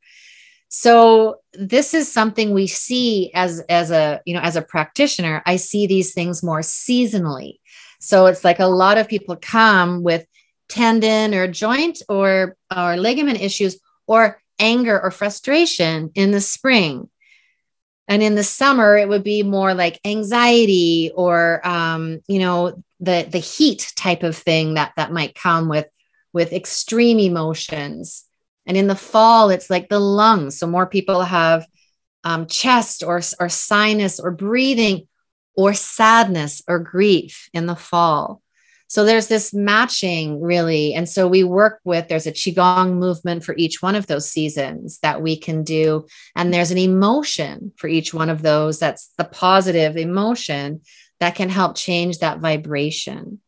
so 0.69 1.41
this 1.53 1.95
is 1.95 2.11
something 2.11 2.55
we 2.55 2.67
see 2.67 3.31
as 3.35 3.61
as 3.69 3.91
a 3.91 4.21
you 4.25 4.35
know 4.35 4.41
as 4.41 4.57
a 4.57 4.63
practitioner 4.63 5.43
i 5.45 5.57
see 5.57 5.87
these 5.87 6.15
things 6.15 6.43
more 6.43 6.61
seasonally 6.61 7.59
so 7.99 8.27
it's 8.27 8.45
like 8.45 8.61
a 8.61 8.67
lot 8.67 8.97
of 8.97 9.09
people 9.09 9.37
come 9.37 10.03
with 10.03 10.25
tendon 10.69 11.35
or 11.35 11.49
joint 11.49 12.03
or 12.09 12.57
or 12.75 12.97
ligament 12.97 13.41
issues 13.41 13.81
or 14.07 14.40
anger 14.61 15.01
or 15.01 15.11
frustration 15.11 16.11
in 16.15 16.31
the 16.31 16.41
spring 16.41 17.09
and 18.07 18.23
in 18.23 18.35
the 18.35 18.45
summer 18.45 18.97
it 18.97 19.09
would 19.09 19.25
be 19.25 19.43
more 19.43 19.75
like 19.75 20.01
anxiety 20.05 21.11
or 21.15 21.67
um, 21.67 22.21
you 22.29 22.39
know 22.39 22.83
the 23.01 23.27
the 23.31 23.39
heat 23.39 23.93
type 23.97 24.23
of 24.23 24.37
thing 24.37 24.75
that 24.75 24.93
that 24.97 25.13
might 25.13 25.35
come 25.35 25.69
with 25.69 25.89
with 26.33 26.53
extreme 26.53 27.19
emotions 27.19 28.27
and 28.71 28.77
in 28.77 28.87
the 28.87 28.95
fall, 28.95 29.51
it's 29.51 29.69
like 29.69 29.89
the 29.89 29.99
lungs. 29.99 30.59
So 30.59 30.67
more 30.69 30.87
people 30.87 31.23
have 31.23 31.67
um, 32.23 32.47
chest 32.47 33.03
or, 33.03 33.21
or 33.41 33.49
sinus 33.49 34.21
or 34.21 34.31
breathing 34.31 35.09
or 35.57 35.75
sadness 35.75 36.63
or 36.69 36.79
grief 36.79 37.49
in 37.53 37.67
the 37.67 37.75
fall. 37.75 38.43
So 38.91 39.05
there's 39.05 39.29
this 39.29 39.55
matching 39.55 40.41
really. 40.41 40.95
And 40.95 41.09
so 41.09 41.29
we 41.29 41.45
work 41.45 41.79
with, 41.85 42.09
there's 42.09 42.27
a 42.27 42.33
Qigong 42.33 42.95
movement 42.95 43.45
for 43.45 43.55
each 43.57 43.81
one 43.81 43.95
of 43.95 44.09
those 44.09 44.29
seasons 44.29 44.99
that 44.99 45.23
we 45.23 45.39
can 45.39 45.63
do. 45.63 46.09
And 46.35 46.53
there's 46.53 46.73
an 46.73 46.79
emotion 46.79 47.71
for 47.77 47.87
each 47.87 48.13
one 48.13 48.29
of 48.29 48.43
those. 48.43 48.81
That's 48.81 49.13
the 49.17 49.25
positive 49.25 49.97
emotion 49.97 50.81
that 51.21 51.37
can 51.37 51.49
help 51.49 51.77
change 51.77 52.19
that 52.19 52.41
vibration. 52.41 53.39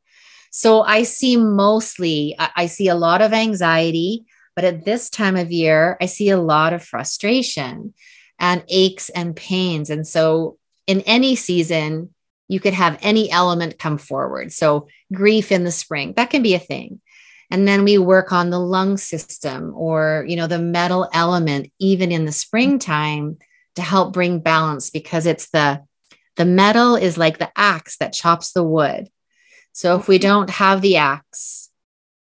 So 0.53 0.83
I 0.83 1.03
see 1.03 1.37
mostly, 1.37 2.37
I 2.39 2.67
see 2.67 2.87
a 2.87 2.95
lot 2.95 3.21
of 3.21 3.33
anxiety. 3.33 4.25
But 4.55 4.65
at 4.65 4.85
this 4.85 5.11
time 5.11 5.35
of 5.35 5.51
year, 5.51 5.97
I 6.01 6.07
see 6.07 6.31
a 6.31 6.41
lot 6.41 6.73
of 6.73 6.85
frustration 6.85 7.95
and 8.39 8.63
aches 8.69 9.09
and 9.09 9.35
pains. 9.35 9.91
And 9.91 10.07
so, 10.07 10.59
in 10.87 11.01
any 11.01 11.37
season, 11.37 12.13
you 12.53 12.61
could 12.61 12.75
have 12.75 12.99
any 13.01 13.31
element 13.31 13.79
come 13.79 13.97
forward. 13.97 14.53
So, 14.53 14.87
grief 15.13 15.51
in 15.51 15.65
the 15.65 15.73
spring, 15.73 16.13
that 16.17 16.29
can 16.29 16.43
be 16.43 16.55
a 16.55 16.59
thing. 16.59 17.01
And 17.51 17.67
then 17.67 17.85
we 17.85 17.97
work 17.97 18.31
on 18.31 18.51
the 18.51 18.61
lung 18.61 18.99
system 18.99 19.73
or, 19.75 20.25
you 20.29 20.37
know, 20.37 20.47
the 20.47 20.59
metal 20.59 21.09
element, 21.13 21.73
even 21.79 22.13
in 22.13 22.27
the 22.27 22.33
springtime 22.33 23.39
to 23.77 23.83
help 23.83 24.13
bring 24.13 24.41
balance 24.41 24.91
because 24.91 25.25
it's 25.25 25.49
the, 25.51 25.83
the 26.37 26.45
metal 26.45 26.95
is 26.97 27.17
like 27.17 27.39
the 27.39 27.51
axe 27.57 27.97
that 27.99 28.13
chops 28.13 28.53
the 28.53 28.63
wood. 28.63 29.09
So 29.73 29.97
if 29.97 30.09
we 30.09 30.19
don't 30.19 30.51
have 30.51 30.83
the 30.83 30.97
axe, 30.97 31.71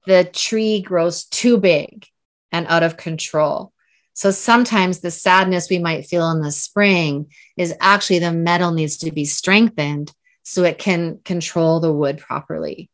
the 0.06 0.24
tree 0.24 0.82
grows 0.82 1.24
too 1.26 1.58
big 1.58 2.06
and 2.50 2.66
out 2.66 2.82
of 2.82 2.96
control. 2.96 3.72
So 4.18 4.32
sometimes 4.32 4.98
the 4.98 5.12
sadness 5.12 5.70
we 5.70 5.78
might 5.78 6.06
feel 6.06 6.28
in 6.32 6.40
the 6.40 6.50
spring 6.50 7.30
is 7.56 7.72
actually 7.80 8.18
the 8.18 8.32
metal 8.32 8.72
needs 8.72 8.96
to 8.96 9.12
be 9.12 9.24
strengthened 9.24 10.12
so 10.42 10.64
it 10.64 10.76
can 10.76 11.20
control 11.24 11.78
the 11.78 11.92
wood 11.92 12.18
properly. 12.18 12.90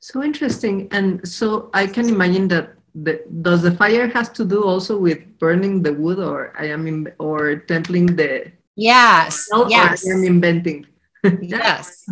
So 0.00 0.22
interesting. 0.22 0.88
And 0.90 1.26
so 1.26 1.70
I 1.72 1.86
can 1.86 2.10
imagine 2.10 2.48
that 2.48 2.74
the, 2.94 3.24
does 3.40 3.62
the 3.62 3.72
fire 3.72 4.08
has 4.08 4.28
to 4.32 4.44
do 4.44 4.62
also 4.62 4.98
with 4.98 5.38
burning 5.38 5.82
the 5.82 5.92
wood 5.92 6.18
or 6.18 6.52
i 6.58 6.64
am 6.64 6.86
in, 6.86 7.12
or 7.18 7.56
templing 7.68 8.16
the 8.16 8.50
yes 8.74 9.46
yes 9.68 10.08
i 10.08 10.12
am 10.14 10.24
inventing 10.24 10.86
yes 11.42 12.08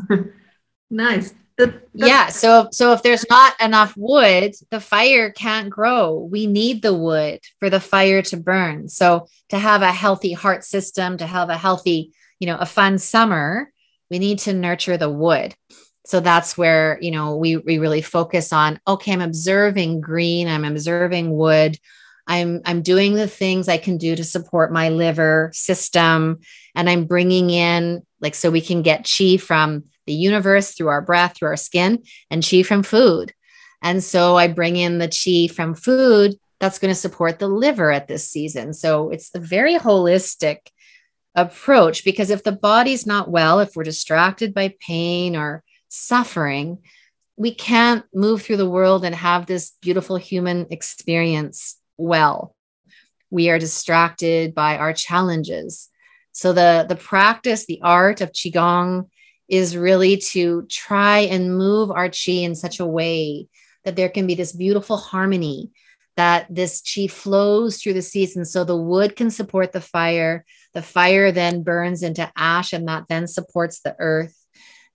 nice 0.91 1.33
yeah 1.95 2.29
so 2.29 2.69
so 2.73 2.93
if 2.93 3.03
there's 3.03 3.25
not 3.31 3.55
enough 3.61 3.95
wood 3.97 4.55
the 4.71 4.81
fire 4.81 5.31
can't 5.31 5.71
grow. 5.71 6.29
We 6.31 6.47
need 6.47 6.83
the 6.83 6.95
wood 6.95 7.41
for 7.61 7.71
the 7.71 7.81
fire 7.81 8.23
to 8.23 8.37
burn. 8.37 8.89
So 8.89 9.29
to 9.51 9.59
have 9.59 9.83
a 9.83 9.93
healthy 9.93 10.33
heart 10.33 10.65
system 10.65 11.17
to 11.19 11.27
have 11.27 11.51
a 11.51 11.57
healthy 11.57 12.13
you 12.41 12.47
know 12.47 12.57
a 12.57 12.67
fun 12.67 12.99
summer 12.99 13.71
we 14.11 14.19
need 14.19 14.41
to 14.41 14.53
nurture 14.53 14.97
the 14.97 15.11
wood. 15.11 15.55
So 16.07 16.21
that's 16.21 16.59
where 16.59 16.99
you 17.01 17.13
know 17.13 17.37
we 17.37 17.57
we 17.57 17.79
really 17.79 18.03
focus 18.03 18.53
on 18.53 18.81
okay 18.87 19.13
i'm 19.13 19.21
observing 19.21 20.01
green 20.01 20.49
i'm 20.49 20.65
observing 20.65 21.31
wood. 21.31 21.79
I'm 22.27 22.63
i'm 22.65 22.83
doing 22.83 23.15
the 23.15 23.29
things 23.29 23.69
i 23.69 23.77
can 23.77 23.97
do 23.97 24.17
to 24.17 24.25
support 24.25 24.73
my 24.73 24.89
liver 24.89 25.51
system 25.53 26.41
and 26.75 26.89
i'm 26.89 27.05
bringing 27.05 27.51
in 27.51 28.03
like 28.21 28.35
so 28.35 28.51
we 28.51 28.63
can 28.63 28.81
get 28.81 29.07
chi 29.07 29.37
from 29.37 29.85
the 30.07 30.13
universe 30.13 30.73
through 30.73 30.89
our 30.89 31.03
breath 31.03 31.37
through 31.37 31.49
our 31.49 31.57
skin 31.57 32.03
and 32.31 32.47
chi 32.49 32.63
from 32.63 32.83
food 32.83 33.33
and 33.83 34.03
so 34.03 34.37
i 34.37 34.47
bring 34.49 34.77
in 34.77 34.99
the 34.99 35.09
chi 35.09 35.53
from 35.53 35.75
food 35.75 36.37
that's 36.61 36.79
going 36.79 36.93
to 36.93 37.01
support 37.01 37.39
the 37.39 37.49
liver 37.49 37.91
at 37.91 38.09
this 38.09 38.29
season 38.29 38.73
so 38.73 39.11
it's 39.11 39.31
a 39.35 39.41
very 39.41 39.77
holistic 39.77 40.59
approach 41.35 42.05
because 42.05 42.31
if 42.31 42.45
the 42.45 42.53
body's 42.53 43.07
not 43.07 43.31
well 43.31 43.61
if 43.61 43.75
we're 43.75 43.83
distracted 43.83 44.55
by 44.55 44.75
pain 44.81 45.37
or 45.37 45.65
suffering, 45.95 46.79
we 47.37 47.55
can't 47.55 48.05
move 48.13 48.43
through 48.43 48.59
the 48.59 48.71
world 48.71 49.05
and 49.05 49.15
have 49.15 49.47
this 49.47 49.73
beautiful 49.81 50.17
human 50.17 50.67
experience 50.71 51.79
well. 51.97 52.55
We 53.31 53.49
are 53.51 53.59
distracted 53.59 54.55
by 54.55 54.77
our 54.77 54.93
challenges. 54.93 55.89
So 56.33 56.53
the 56.53 56.85
the 56.89 56.97
practice, 56.97 57.67
the 57.67 57.81
art 57.83 58.21
of 58.21 58.33
qigong 58.33 59.09
is 59.49 59.77
really 59.77 60.17
to 60.17 60.67
try 60.71 61.21
and 61.21 61.57
move 61.57 61.91
our 61.91 62.09
qi 62.09 62.43
in 62.43 62.55
such 62.55 62.81
a 62.81 62.87
way 62.87 63.49
that 63.85 63.97
there 63.97 64.09
can 64.09 64.27
be 64.27 64.35
this 64.35 64.53
beautiful 64.53 64.97
harmony 64.97 65.71
that 66.17 66.47
this 66.49 66.81
chi 66.81 67.09
flows 67.09 67.83
through 67.83 67.93
the 67.93 68.03
season 68.03 68.45
so 68.45 68.65
the 68.65 68.77
wood 68.77 69.17
can 69.17 69.31
support 69.31 69.73
the 69.73 69.81
fire 69.81 70.45
the 70.73 70.83
fire 70.83 71.33
then 71.33 71.63
burns 71.63 72.03
into 72.03 72.31
ash 72.37 72.73
and 72.73 72.89
that 72.89 73.05
then 73.09 73.27
supports 73.27 73.81
the 73.81 73.95
earth 73.99 74.45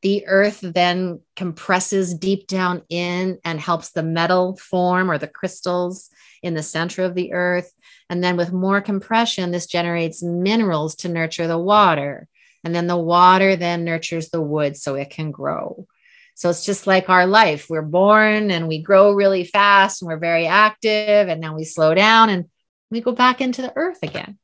the 0.01 0.25
earth 0.27 0.61
then 0.61 1.19
compresses 1.35 2.13
deep 2.13 2.47
down 2.47 2.83
in 2.89 3.37
and 3.43 3.59
helps 3.59 3.91
the 3.91 4.03
metal 4.03 4.55
form 4.57 5.11
or 5.11 5.17
the 5.17 5.27
crystals 5.27 6.09
in 6.41 6.53
the 6.53 6.63
center 6.63 7.03
of 7.03 7.15
the 7.15 7.33
earth. 7.33 7.73
And 8.09 8.23
then 8.23 8.37
with 8.37 8.53
more 8.53 8.81
compression, 8.81 9.51
this 9.51 9.65
generates 9.65 10.23
minerals 10.23 10.95
to 10.97 11.09
nurture 11.09 11.47
the 11.47 11.57
water. 11.57 12.27
And 12.63 12.75
then 12.75 12.87
the 12.87 12.97
water 12.97 13.55
then 13.55 13.85
nurtures 13.85 14.29
the 14.29 14.41
wood 14.41 14.77
so 14.77 14.95
it 14.95 15.09
can 15.09 15.31
grow. 15.31 15.87
So 16.35 16.49
it's 16.49 16.65
just 16.65 16.87
like 16.87 17.09
our 17.09 17.25
life. 17.27 17.69
We're 17.69 17.81
born 17.81 18.49
and 18.49 18.67
we 18.67 18.81
grow 18.81 19.11
really 19.11 19.43
fast 19.43 20.01
and 20.01 20.07
we're 20.07 20.17
very 20.19 20.47
active. 20.47 21.27
And 21.27 21.41
now 21.41 21.55
we 21.55 21.65
slow 21.65 21.93
down 21.93 22.29
and 22.29 22.45
we 22.89 23.01
go 23.01 23.11
back 23.11 23.41
into 23.41 23.61
the 23.61 23.73
earth 23.75 23.99
again. 24.03 24.37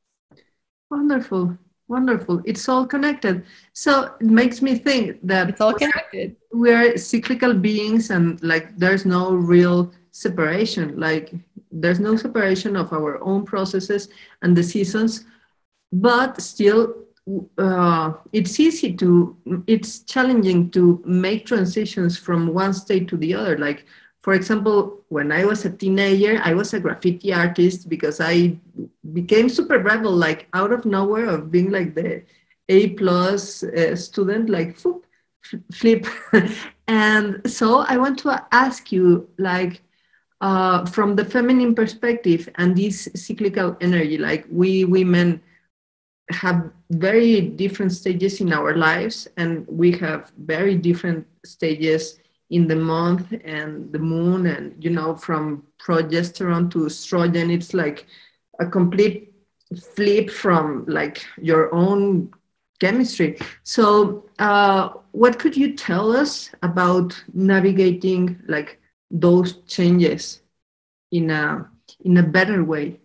Wonderful. 0.90 1.58
Wonderful. 1.88 2.42
It's 2.46 2.68
all 2.68 2.86
connected. 2.86 3.46
So 3.72 4.14
it 4.20 4.28
makes 4.28 4.62
me 4.62 4.76
think 4.76 5.20
that 5.24 5.50
it's 5.50 5.62
all 5.62 5.74
connected. 5.74 6.36
We're 6.52 6.98
cyclical 6.98 7.54
beings 7.54 8.10
and 8.10 8.44
like 8.44 8.76
there's 8.78 9.06
no 9.06 9.34
real 9.34 9.94
separation. 10.12 11.00
Like 11.00 11.34
there's 11.72 12.00
no 12.00 12.18
separation 12.18 12.76
of 12.76 12.92
our 12.92 13.24
own 13.24 13.46
processes 13.46 14.10
and 14.42 14.58
the 14.58 14.64
seasons, 14.64 15.26
but 15.94 16.42
still 16.42 17.05
uh, 17.58 18.14
it's 18.32 18.60
easy 18.60 18.94
to, 18.98 19.36
it's 19.68 20.00
challenging 20.00 20.70
to 20.72 21.02
make 21.06 21.46
transitions 21.46 22.18
from 22.18 22.54
one 22.54 22.74
state 22.74 23.08
to 23.08 23.18
the 23.18 23.34
other. 23.34 23.58
Like 23.58 23.86
for 24.26 24.34
example, 24.34 25.06
when 25.10 25.32
I 25.32 25.46
was 25.46 25.66
a 25.66 25.70
teenager, 25.70 26.42
I 26.44 26.56
was 26.56 26.74
a 26.74 26.80
graffiti 26.80 27.32
artist 27.32 27.88
because 27.88 28.20
I 28.20 28.58
became 29.14 29.50
super 29.50 29.78
rebel, 29.78 30.14
like 30.14 30.48
out 30.56 30.72
of 30.72 30.84
nowhere 30.84 31.28
of 31.28 31.52
being 31.52 31.70
like 31.70 31.94
the 31.94 32.24
A 32.68 32.90
plus 32.98 33.62
uh, 33.62 33.96
student, 33.96 34.50
like 34.50 34.80
whoop, 34.80 35.06
flip. 35.72 36.08
and 36.88 37.40
so 37.46 37.86
I 37.88 37.98
want 37.98 38.18
to 38.26 38.44
ask 38.52 38.92
you, 38.92 39.30
like, 39.38 39.84
uh, 40.42 40.88
from 40.88 41.16
the 41.16 41.24
feminine 41.24 41.76
perspective 41.76 42.50
and 42.56 42.76
this 42.76 43.08
cyclical 43.14 43.78
energy, 43.80 44.18
like 44.18 44.48
we 44.50 44.86
women 44.86 45.40
have 46.30 46.72
very 46.92 47.42
different 47.42 47.92
stages 47.92 48.42
in 48.42 48.52
our 48.52 48.76
lives, 48.76 49.28
and 49.38 49.66
we 49.68 49.92
have 49.94 50.32
very 50.38 50.76
different 50.76 51.28
stages 51.46 52.20
in 52.50 52.68
the 52.68 52.76
month 52.76 53.34
and 53.44 53.92
the 53.92 54.00
moon 54.00 54.46
and 54.46 54.84
you 54.84 54.92
know 54.92 55.16
from 55.16 55.64
progesterone 55.80 56.70
to 56.72 56.80
estrogen. 56.80 57.54
It's 57.54 57.74
like 57.74 58.06
a 58.60 58.66
complete 58.66 59.34
flip 59.96 60.30
from 60.30 60.86
like 60.88 61.26
your 61.42 61.74
own 61.74 62.32
chemistry. 62.80 63.38
So 63.64 64.26
uh, 64.40 64.90
what 65.12 65.40
could 65.40 65.56
you 65.56 65.76
tell 65.76 66.16
us 66.16 66.52
about 66.62 67.24
navigating 67.34 68.40
like 68.48 68.80
those 69.10 69.62
changes 69.64 70.42
in 71.12 71.30
a 71.30 71.70
in 72.04 72.18
a 72.18 72.24
better 72.24 72.64
way 72.64 73.00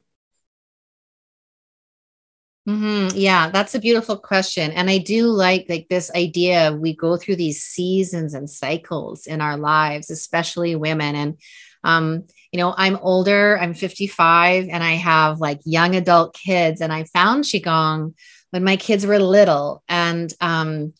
Mm-hmm. 2.70 3.16
Yeah, 3.18 3.50
that's 3.50 3.74
a 3.74 3.80
beautiful 3.80 4.16
question. 4.16 4.70
And 4.70 4.88
I 4.88 4.98
do 4.98 5.26
like 5.26 5.66
like 5.68 5.88
this 5.88 6.10
idea 6.14 6.72
we 6.72 6.94
go 6.94 7.16
through 7.16 7.36
these 7.36 7.62
seasons 7.62 8.32
and 8.32 8.48
cycles 8.48 9.26
in 9.26 9.40
our 9.40 9.56
lives, 9.56 10.08
especially 10.08 10.76
women. 10.76 11.16
And 11.16 11.38
um, 11.82 12.26
you 12.52 12.58
know, 12.58 12.72
I'm 12.76 12.96
older, 12.96 13.58
I'm 13.58 13.74
55, 13.74 14.68
and 14.70 14.84
I 14.84 14.92
have 14.92 15.40
like 15.40 15.60
young 15.64 15.96
adult 15.96 16.34
kids. 16.34 16.80
And 16.80 16.92
I 16.92 17.04
found 17.04 17.44
Qigong 17.44 18.14
when 18.50 18.62
my 18.62 18.76
kids 18.76 19.04
were 19.04 19.18
little. 19.18 19.82
And 19.88 20.32
um, 20.40 20.92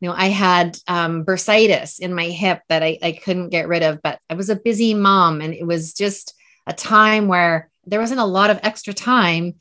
you 0.00 0.08
know, 0.08 0.14
I 0.16 0.28
had 0.28 0.78
um, 0.86 1.26
bursitis 1.26 1.98
in 1.98 2.14
my 2.14 2.26
hip 2.26 2.62
that 2.70 2.82
I, 2.82 2.98
I 3.02 3.12
couldn't 3.12 3.50
get 3.50 3.68
rid 3.68 3.82
of, 3.82 4.00
but 4.00 4.18
I 4.30 4.34
was 4.34 4.48
a 4.48 4.56
busy 4.56 4.94
mom, 4.94 5.42
and 5.42 5.52
it 5.52 5.66
was 5.66 5.92
just 5.92 6.34
a 6.66 6.72
time 6.72 7.28
where 7.28 7.68
there 7.84 8.00
wasn't 8.00 8.20
a 8.20 8.24
lot 8.24 8.50
of 8.50 8.60
extra 8.62 8.94
time 8.94 9.54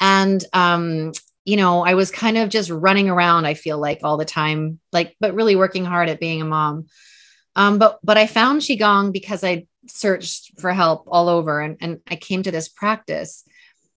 and 0.00 0.44
um 0.52 1.12
you 1.44 1.56
know 1.56 1.84
i 1.84 1.94
was 1.94 2.10
kind 2.10 2.36
of 2.36 2.48
just 2.48 2.70
running 2.70 3.08
around 3.08 3.46
i 3.46 3.54
feel 3.54 3.78
like 3.78 4.00
all 4.02 4.16
the 4.16 4.24
time 4.24 4.80
like 4.92 5.14
but 5.20 5.34
really 5.34 5.56
working 5.56 5.84
hard 5.84 6.08
at 6.08 6.20
being 6.20 6.42
a 6.42 6.44
mom. 6.44 6.86
Um 7.56 7.78
but 7.78 7.98
but 8.02 8.16
i 8.16 8.26
found 8.26 8.62
qigong 8.62 9.12
because 9.12 9.44
i 9.44 9.66
searched 9.86 10.60
for 10.60 10.72
help 10.72 11.04
all 11.06 11.28
over 11.28 11.60
and, 11.60 11.76
and 11.80 12.00
i 12.08 12.16
came 12.16 12.42
to 12.42 12.50
this 12.50 12.68
practice. 12.68 13.44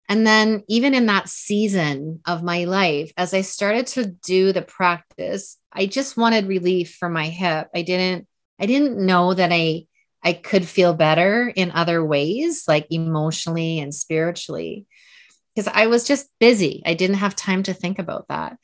And 0.08 0.26
then 0.26 0.64
even 0.66 0.92
in 0.92 1.06
that 1.06 1.28
season 1.28 2.20
of 2.26 2.42
my 2.42 2.64
life 2.64 3.12
as 3.16 3.32
i 3.32 3.42
started 3.42 3.86
to 3.88 4.06
do 4.06 4.52
the 4.52 4.62
practice 4.62 5.56
i 5.72 5.86
just 5.86 6.16
wanted 6.16 6.46
relief 6.46 6.96
from 6.98 7.12
my 7.12 7.28
hip. 7.28 7.68
I 7.74 7.82
didn't 7.82 8.26
i 8.58 8.66
didn't 8.66 9.04
know 9.04 9.34
that 9.34 9.50
i 9.52 9.86
i 10.22 10.32
could 10.32 10.66
feel 10.66 10.94
better 10.94 11.52
in 11.54 11.70
other 11.70 12.04
ways 12.04 12.64
like 12.68 12.86
emotionally 12.90 13.80
and 13.80 13.94
spiritually 13.94 14.86
because 15.60 15.72
I 15.76 15.88
was 15.88 16.04
just 16.04 16.30
busy. 16.38 16.82
I 16.86 16.94
didn't 16.94 17.16
have 17.16 17.36
time 17.36 17.64
to 17.64 17.74
think 17.74 17.98
about 17.98 18.28
that. 18.28 18.56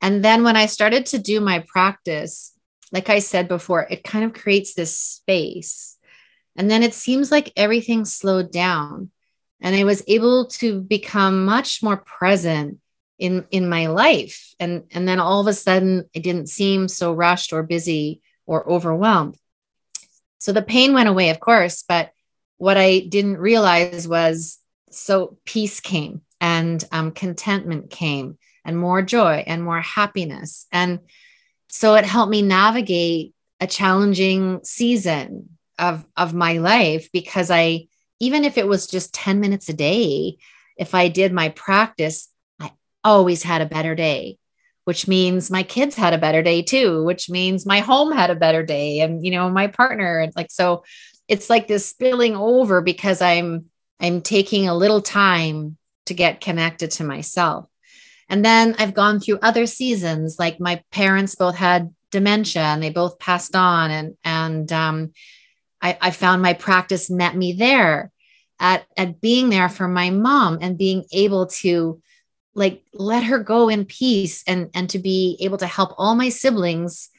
And 0.00 0.24
then 0.24 0.44
when 0.44 0.54
I 0.54 0.66
started 0.66 1.06
to 1.06 1.18
do 1.18 1.40
my 1.40 1.64
practice, 1.66 2.52
like 2.92 3.10
I 3.10 3.18
said 3.18 3.48
before, 3.48 3.84
it 3.90 4.04
kind 4.04 4.24
of 4.24 4.32
creates 4.32 4.74
this 4.74 4.96
space. 4.96 5.96
And 6.54 6.70
then 6.70 6.84
it 6.84 6.94
seems 6.94 7.32
like 7.32 7.52
everything 7.56 8.04
slowed 8.04 8.52
down. 8.52 9.10
And 9.60 9.74
I 9.74 9.82
was 9.82 10.04
able 10.06 10.46
to 10.60 10.80
become 10.80 11.44
much 11.44 11.82
more 11.82 11.96
present 11.96 12.78
in, 13.18 13.44
in 13.50 13.68
my 13.68 13.88
life. 13.88 14.54
And, 14.60 14.84
and 14.92 15.08
then 15.08 15.18
all 15.18 15.40
of 15.40 15.48
a 15.48 15.52
sudden, 15.52 16.08
it 16.14 16.22
didn't 16.22 16.48
seem 16.48 16.86
so 16.86 17.12
rushed 17.12 17.52
or 17.52 17.64
busy 17.64 18.20
or 18.46 18.70
overwhelmed. 18.70 19.36
So 20.38 20.52
the 20.52 20.62
pain 20.62 20.92
went 20.92 21.08
away, 21.08 21.30
of 21.30 21.40
course. 21.40 21.82
But 21.88 22.12
what 22.56 22.76
I 22.76 23.00
didn't 23.00 23.38
realize 23.38 24.06
was 24.06 24.58
so 24.90 25.38
peace 25.44 25.80
came 25.80 26.20
and 26.40 26.84
um, 26.92 27.12
contentment 27.12 27.90
came 27.90 28.38
and 28.64 28.78
more 28.78 29.02
joy 29.02 29.44
and 29.46 29.62
more 29.62 29.80
happiness. 29.80 30.66
And 30.72 31.00
so 31.68 31.94
it 31.94 32.04
helped 32.04 32.30
me 32.30 32.42
navigate 32.42 33.34
a 33.60 33.66
challenging 33.66 34.60
season 34.64 35.50
of 35.78 36.06
of 36.16 36.32
my 36.32 36.56
life 36.56 37.10
because 37.12 37.50
i 37.50 37.86
even 38.18 38.44
if 38.44 38.56
it 38.56 38.66
was 38.66 38.86
just 38.86 39.12
10 39.12 39.40
minutes 39.40 39.68
a 39.68 39.74
day 39.74 40.38
if 40.78 40.94
i 40.94 41.08
did 41.08 41.32
my 41.32 41.50
practice 41.50 42.28
i 42.60 42.72
always 43.04 43.42
had 43.42 43.60
a 43.60 43.66
better 43.66 43.94
day 43.94 44.38
which 44.84 45.06
means 45.06 45.50
my 45.50 45.62
kids 45.62 45.94
had 45.94 46.14
a 46.14 46.18
better 46.18 46.42
day 46.42 46.62
too 46.62 47.04
which 47.04 47.28
means 47.28 47.66
my 47.66 47.80
home 47.80 48.10
had 48.10 48.30
a 48.30 48.34
better 48.34 48.62
day 48.62 49.00
and 49.00 49.24
you 49.24 49.30
know 49.30 49.50
my 49.50 49.66
partner 49.66 50.18
and 50.18 50.32
like 50.34 50.50
so 50.50 50.82
it's 51.28 51.50
like 51.50 51.66
this 51.66 51.88
spilling 51.88 52.36
over 52.36 52.80
because 52.80 53.20
I'm 53.20 53.66
I'm 54.00 54.20
taking 54.20 54.68
a 54.68 54.74
little 54.74 55.00
time 55.00 55.76
to 56.06 56.14
get 56.14 56.40
connected 56.40 56.90
to 56.92 57.04
myself. 57.04 57.66
And 58.28 58.44
then 58.44 58.74
I've 58.78 58.94
gone 58.94 59.20
through 59.20 59.38
other 59.42 59.66
seasons, 59.66 60.36
like 60.38 60.58
my 60.58 60.82
parents 60.90 61.34
both 61.34 61.54
had 61.54 61.94
dementia 62.10 62.62
and 62.62 62.82
they 62.82 62.90
both 62.90 63.18
passed 63.18 63.54
on. 63.54 63.90
And, 63.90 64.16
and 64.24 64.72
um, 64.72 65.12
I, 65.80 65.96
I 66.00 66.10
found 66.10 66.42
my 66.42 66.54
practice 66.54 67.10
met 67.10 67.36
me 67.36 67.52
there 67.52 68.10
at, 68.58 68.86
at 68.96 69.20
being 69.20 69.50
there 69.50 69.68
for 69.68 69.86
my 69.86 70.10
mom 70.10 70.58
and 70.60 70.78
being 70.78 71.04
able 71.12 71.46
to 71.46 72.00
like 72.54 72.82
let 72.94 73.22
her 73.24 73.38
go 73.38 73.68
in 73.68 73.84
peace 73.84 74.42
and, 74.46 74.70
and 74.74 74.88
to 74.90 74.98
be 74.98 75.36
able 75.40 75.58
to 75.58 75.66
help 75.66 75.92
all 75.98 76.14
my 76.14 76.30
siblings 76.30 77.10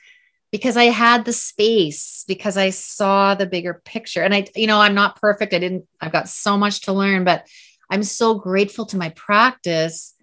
because 0.52 0.78
I 0.78 0.86
had 0.86 1.26
the 1.26 1.34
space, 1.34 2.23
because 2.28 2.58
I 2.58 2.71
saw 2.71 3.36
the 3.36 3.45
bigger 3.45 3.82
picture. 3.86 4.23
And 4.23 4.34
I, 4.34 4.47
you 4.56 4.65
know, 4.65 4.80
I'm 4.80 4.95
not 4.95 5.19
perfect. 5.19 5.54
I 5.54 5.60
didn't, 5.60 5.88
I've 6.02 6.12
got 6.12 6.30
so 6.30 6.58
much 6.58 6.82
to 6.82 6.93
learn, 6.93 7.23
but 7.23 7.45
I'm 7.89 8.04
so 8.04 8.36
grateful 8.36 8.86
to 8.88 8.97
my 8.97 9.10
practice 9.10 10.13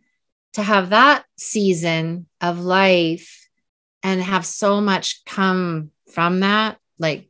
to 0.55 0.63
have 0.63 0.91
that 0.91 1.25
season 1.37 2.27
of 2.41 2.61
life 2.61 3.49
and 4.03 4.23
have 4.23 4.47
so 4.47 4.81
much 4.81 5.25
come 5.25 5.91
from 6.13 6.41
that. 6.41 6.79
Like, 6.99 7.29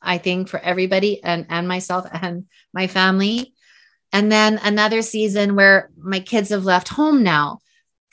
I 0.00 0.18
think 0.18 0.48
for 0.48 0.60
everybody 0.60 1.22
and, 1.22 1.46
and 1.48 1.66
myself 1.66 2.06
and 2.12 2.46
my 2.72 2.86
family. 2.86 3.54
And 4.12 4.30
then 4.30 4.60
another 4.62 5.02
season 5.02 5.56
where 5.56 5.90
my 5.98 6.20
kids 6.20 6.50
have 6.50 6.64
left 6.64 6.88
home 6.88 7.22
now. 7.22 7.58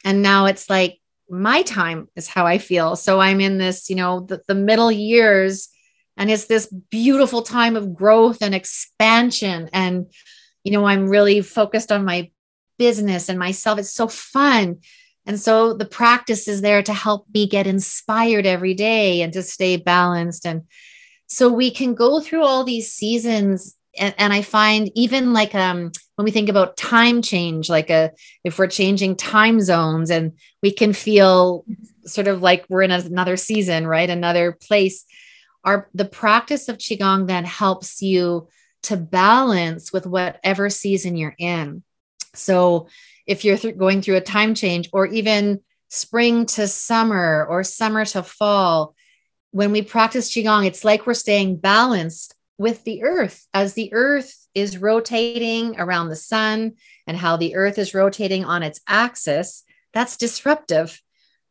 And 0.04 0.22
now 0.22 0.48
it's 0.48 0.70
like 0.70 1.00
my 1.30 1.62
time 1.62 2.10
is 2.16 2.28
how 2.28 2.46
I 2.46 2.58
feel. 2.58 2.96
So 2.96 3.20
I'm 3.20 3.40
in 3.40 3.58
this, 3.58 3.90
you 3.90 3.96
know, 3.96 4.22
the, 4.22 4.42
the 4.48 4.56
middle 4.56 4.92
years, 4.92 5.70
and 6.18 6.30
it's 6.30 6.46
this 6.46 6.68
beautiful 6.68 7.42
time 7.42 7.76
of 7.76 7.96
growth 7.96 8.40
and 8.42 8.54
expansion. 8.54 9.70
And 9.74 10.08
you 10.64 10.72
know, 10.72 10.86
I'm 10.86 11.10
really 11.10 11.42
focused 11.42 11.92
on 11.92 12.06
my 12.06 12.32
business 12.78 13.30
and 13.30 13.38
myself. 13.38 13.80
It's 13.80 13.94
so 13.94 14.08
fun. 14.08 14.80
And 15.26 15.40
so 15.40 15.74
the 15.74 15.86
practice 15.86 16.48
is 16.48 16.62
there 16.62 16.84
to 16.84 16.94
help 16.94 17.28
me 17.34 17.48
get 17.48 17.68
inspired 17.68 18.46
every 18.46 18.74
day 18.74 19.22
and 19.22 19.32
to 19.34 19.42
stay 19.42 19.78
balanced. 19.78 20.46
And 20.46 20.64
so 21.28 21.50
we 21.50 21.72
can 21.72 21.94
go 21.94 22.20
through 22.20 22.44
all 22.44 22.64
these 22.64 22.92
seasons. 22.92 23.76
And, 23.98 24.14
and 24.18 24.34
I 24.34 24.42
find 24.42 24.92
even 24.96 25.34
like 25.34 25.56
um, 25.56 25.92
when 26.16 26.26
we 26.26 26.32
think 26.32 26.50
about 26.50 26.78
time 26.78 27.22
change, 27.22 27.70
like 27.70 27.90
a 27.90 28.12
if 28.44 28.60
we're 28.60 28.68
changing 28.68 29.16
time 29.16 29.62
zones 29.62 30.10
and 30.10 30.34
we 30.62 30.72
can 30.72 30.94
feel 30.94 31.64
sort 32.06 32.28
of 32.28 32.42
like 32.42 32.66
we're 32.70 32.84
in 32.84 32.92
another 32.92 33.38
season, 33.38 33.88
right? 33.88 34.10
Another 34.10 34.52
place. 34.52 35.06
Our 35.64 35.90
the 35.94 36.06
practice 36.06 36.68
of 36.68 36.78
Qigong 36.78 37.28
then 37.28 37.46
helps 37.46 38.02
you 38.02 38.50
to 38.84 38.98
balance 38.98 39.92
with 39.92 40.06
whatever 40.06 40.70
season 40.70 41.16
you're 41.16 41.36
in. 41.38 41.84
So 42.34 42.88
if 43.26 43.46
you're 43.46 43.58
th- 43.58 43.78
going 43.78 44.02
through 44.02 44.18
a 44.18 44.22
time 44.22 44.56
change 44.56 44.90
or 44.94 45.06
even 45.08 45.62
spring 45.90 46.46
to 46.48 46.68
summer 46.68 47.46
or 47.50 47.64
summer 47.64 48.06
to 48.06 48.24
fall, 48.24 48.96
when 49.52 49.72
we 49.72 49.82
practice 49.82 50.32
Qigong, 50.32 50.66
it's 50.66 50.84
like 50.84 51.06
we're 51.06 51.14
staying 51.14 51.58
balanced 51.58 52.36
with 52.58 52.84
the 52.84 53.04
earth 53.04 53.48
as 53.54 53.74
the 53.74 53.94
earth 53.94 54.48
is 54.54 54.78
rotating 54.78 55.80
around 55.80 56.10
the 56.10 56.16
sun 56.16 56.74
and 57.08 57.18
how 57.18 57.38
the 57.38 57.56
earth 57.56 57.78
is 57.78 57.94
rotating 57.94 58.46
on 58.46 58.64
its 58.64 58.82
axis. 58.88 59.64
That's 59.94 60.18
disruptive. 60.18 61.02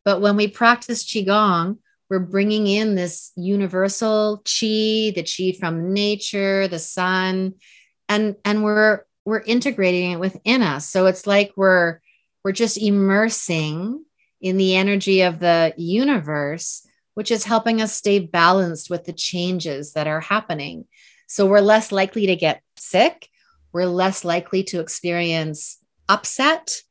But 0.04 0.20
when 0.20 0.36
we 0.36 0.48
practice 0.48 1.04
Qigong, 1.04 1.78
we're 2.12 2.18
bringing 2.18 2.66
in 2.66 2.94
this 2.94 3.32
universal 3.36 4.42
chi 4.44 5.12
the 5.16 5.24
chi 5.26 5.56
from 5.58 5.94
nature 5.94 6.68
the 6.68 6.78
sun 6.78 7.54
and 8.06 8.36
and 8.44 8.62
we're 8.62 9.06
we're 9.24 9.40
integrating 9.40 10.10
it 10.10 10.20
within 10.20 10.60
us. 10.60 10.86
So 10.90 11.06
it's 11.06 11.26
like 11.26 11.52
we're 11.56 12.00
we're 12.44 12.52
just 12.52 12.76
immersing 12.76 14.04
in 14.42 14.58
the 14.58 14.76
energy 14.76 15.22
of 15.22 15.38
the 15.38 15.72
universe 15.78 16.86
which 17.14 17.30
is 17.30 17.44
helping 17.44 17.80
us 17.80 17.94
stay 17.94 18.18
balanced 18.18 18.90
with 18.90 19.04
the 19.04 19.12
changes 19.14 19.94
that 19.94 20.06
are 20.06 20.20
happening. 20.20 20.84
So 21.28 21.46
we're 21.46 21.60
less 21.60 21.92
likely 21.92 22.26
to 22.26 22.36
get 22.36 22.62
sick. 22.76 23.26
We're 23.72 23.86
less 23.86 24.22
likely 24.22 24.64
to 24.64 24.80
experience 24.80 25.78
upset 26.10 26.82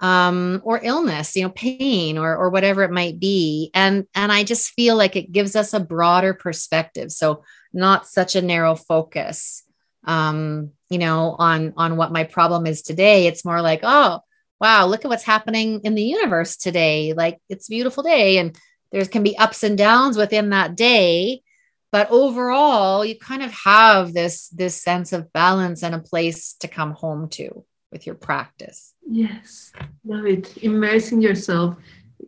um, 0.00 0.60
or 0.64 0.80
illness, 0.82 1.36
you 1.36 1.42
know, 1.42 1.50
pain 1.50 2.18
or 2.18 2.36
or 2.36 2.50
whatever 2.50 2.82
it 2.82 2.90
might 2.90 3.18
be. 3.18 3.70
And 3.74 4.06
and 4.14 4.30
I 4.30 4.44
just 4.44 4.72
feel 4.72 4.96
like 4.96 5.16
it 5.16 5.32
gives 5.32 5.56
us 5.56 5.72
a 5.72 5.80
broader 5.80 6.34
perspective. 6.34 7.10
So 7.12 7.44
not 7.72 8.06
such 8.06 8.36
a 8.36 8.42
narrow 8.42 8.74
focus, 8.74 9.64
um, 10.04 10.72
you 10.90 10.98
know, 10.98 11.36
on 11.38 11.72
on 11.76 11.96
what 11.96 12.12
my 12.12 12.24
problem 12.24 12.66
is 12.66 12.82
today. 12.82 13.26
It's 13.26 13.44
more 13.44 13.62
like, 13.62 13.80
oh, 13.82 14.20
wow, 14.60 14.86
look 14.86 15.04
at 15.04 15.08
what's 15.08 15.24
happening 15.24 15.80
in 15.84 15.94
the 15.94 16.02
universe 16.02 16.56
today. 16.56 17.12
Like 17.14 17.40
it's 17.48 17.68
a 17.68 17.70
beautiful 17.70 18.02
day, 18.02 18.38
and 18.38 18.56
there 18.92 19.04
can 19.06 19.22
be 19.22 19.38
ups 19.38 19.62
and 19.62 19.78
downs 19.78 20.16
within 20.16 20.50
that 20.50 20.76
day. 20.76 21.42
But 21.90 22.10
overall, 22.10 23.04
you 23.04 23.18
kind 23.18 23.42
of 23.42 23.52
have 23.52 24.12
this 24.12 24.48
this 24.48 24.82
sense 24.82 25.14
of 25.14 25.32
balance 25.32 25.82
and 25.82 25.94
a 25.94 26.00
place 26.00 26.54
to 26.60 26.68
come 26.68 26.92
home 26.92 27.30
to 27.30 27.64
with 27.96 28.06
your 28.06 28.14
practice. 28.14 28.92
Yes, 29.08 29.72
love 30.04 30.26
it. 30.26 30.58
Immersing 30.58 31.22
yourself 31.22 31.76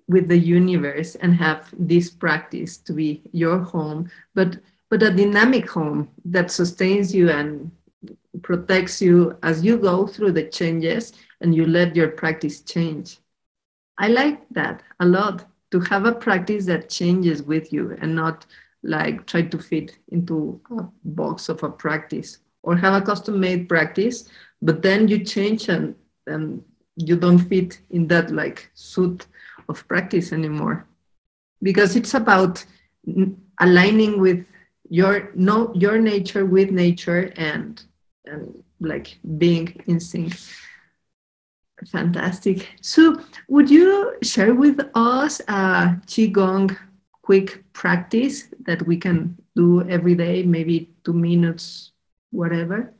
with 0.08 0.26
the 0.28 0.38
universe 0.38 1.14
and 1.16 1.34
have 1.34 1.68
this 1.78 2.08
practice 2.10 2.78
to 2.78 2.94
be 2.94 3.22
your 3.32 3.58
home, 3.58 4.10
but 4.34 4.56
but 4.90 5.02
a 5.02 5.10
dynamic 5.10 5.68
home 5.68 6.08
that 6.24 6.50
sustains 6.50 7.14
you 7.14 7.28
and 7.28 7.70
protects 8.40 9.02
you 9.02 9.36
as 9.42 9.62
you 9.62 9.76
go 9.76 10.06
through 10.06 10.32
the 10.32 10.44
changes 10.44 11.12
and 11.42 11.54
you 11.54 11.66
let 11.66 11.94
your 11.94 12.08
practice 12.08 12.62
change. 12.62 13.18
I 13.98 14.08
like 14.08 14.48
that 14.52 14.82
a 15.00 15.04
lot 15.04 15.44
to 15.72 15.80
have 15.80 16.06
a 16.06 16.12
practice 16.12 16.64
that 16.66 16.88
changes 16.88 17.42
with 17.42 17.70
you 17.70 17.94
and 18.00 18.14
not 18.14 18.46
like 18.82 19.26
try 19.26 19.42
to 19.42 19.58
fit 19.58 19.98
into 20.08 20.58
a 20.78 20.84
box 21.04 21.50
of 21.50 21.62
a 21.62 21.68
practice 21.68 22.38
or 22.62 22.76
have 22.76 22.94
a 22.94 23.04
custom 23.04 23.38
made 23.40 23.68
practice 23.68 24.28
but 24.60 24.82
then 24.82 25.08
you 25.08 25.24
change 25.24 25.68
and 25.68 25.94
and 26.26 26.62
you 26.96 27.16
don't 27.16 27.38
fit 27.38 27.80
in 27.90 28.08
that 28.08 28.30
like 28.30 28.70
suit 28.74 29.26
of 29.68 29.86
practice 29.88 30.32
anymore. 30.32 30.86
Because 31.62 31.96
it's 31.96 32.14
about 32.14 32.64
aligning 33.60 34.20
with 34.20 34.46
your 34.88 35.30
no 35.34 35.72
your 35.74 35.98
nature 35.98 36.44
with 36.44 36.70
nature 36.70 37.32
and 37.36 37.82
and 38.26 38.62
like 38.80 39.18
being 39.38 39.80
in 39.86 40.00
sync. 40.00 40.34
Fantastic. 41.86 42.68
So 42.80 43.20
would 43.48 43.70
you 43.70 44.16
share 44.22 44.54
with 44.54 44.80
us 44.94 45.40
a 45.46 46.00
qigong 46.06 46.76
quick 47.22 47.62
practice 47.72 48.48
that 48.64 48.84
we 48.86 48.96
can 48.96 49.36
do 49.54 49.86
every 49.88 50.14
day 50.14 50.42
maybe 50.42 50.90
two 51.04 51.12
minutes 51.12 51.92
whatever 52.30 52.94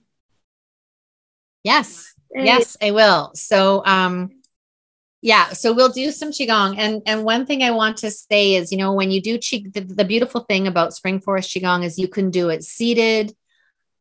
Yes. 1.65 2.15
Yes, 2.35 2.77
I 2.83 2.91
will. 2.91 3.33
So 3.35 3.83
um 3.85 4.31
yeah, 5.21 5.49
so 5.49 5.73
we'll 5.73 5.89
do 5.89 6.13
some 6.13 6.31
qigong 6.31 6.77
and 6.79 7.03
and 7.07 7.25
one 7.25 7.45
thing 7.45 7.63
I 7.63 7.73
want 7.73 7.97
to 7.99 8.11
say 8.11 8.55
is, 8.55 8.71
you 8.71 8.79
know, 8.79 8.93
when 8.93 9.11
you 9.11 9.21
do 9.21 9.39
qi 9.39 9.73
the, 9.73 9.81
the 9.81 10.05
beautiful 10.05 10.43
thing 10.43 10.67
about 10.67 10.95
spring 10.95 11.21
forest 11.21 11.55
qigong 11.55 11.85
is 11.85 11.99
you 11.99 12.09
can 12.09 12.31
do 12.31 12.51
it 12.51 12.63
seated 12.63 13.35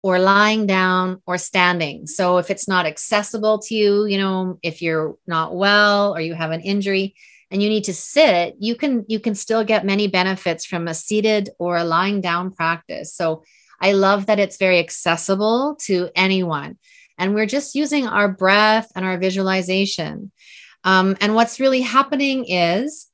or 0.03 0.19
lying 0.19 0.67
down 0.67 1.21
or 1.25 1.37
standing. 1.37 2.05
So 2.05 2.37
if 2.37 2.51
it's 2.51 2.67
not 2.67 2.85
accessible 2.85 3.59
to 3.59 3.75
you, 3.75 4.05
you 4.05 4.17
know, 4.17 4.59
if 4.61 4.81
you're 4.81 5.17
not 5.25 5.55
well 5.55 6.15
or 6.15 6.21
you 6.21 6.35
have 6.35 6.51
an 6.51 6.61
injury 6.61 7.15
and 7.49 7.63
you 7.63 7.69
need 7.69 7.85
to 7.85 7.93
sit, 7.93 8.55
you 8.59 8.75
can 8.75 9.05
you 9.07 9.19
can 9.19 9.33
still 9.33 9.63
get 9.63 9.85
many 9.85 10.07
benefits 10.07 10.65
from 10.65 10.87
a 10.87 10.93
seated 10.93 11.49
or 11.57 11.77
a 11.77 11.83
lying 11.83 12.21
down 12.21 12.51
practice. 12.51 13.15
So 13.15 13.43
I 13.81 13.93
love 13.93 14.27
that 14.27 14.39
it's 14.39 14.57
very 14.57 14.79
accessible 14.79 15.77
to 15.85 16.09
anyone. 16.15 16.77
And 17.17 17.33
we're 17.33 17.45
just 17.45 17.75
using 17.75 18.07
our 18.07 18.27
breath 18.27 18.91
and 18.95 19.05
our 19.05 19.17
visualization. 19.17 20.31
Um, 20.83 21.17
and 21.19 21.35
what's 21.35 21.59
really 21.59 21.81
happening 21.81 22.45
is 22.47 23.07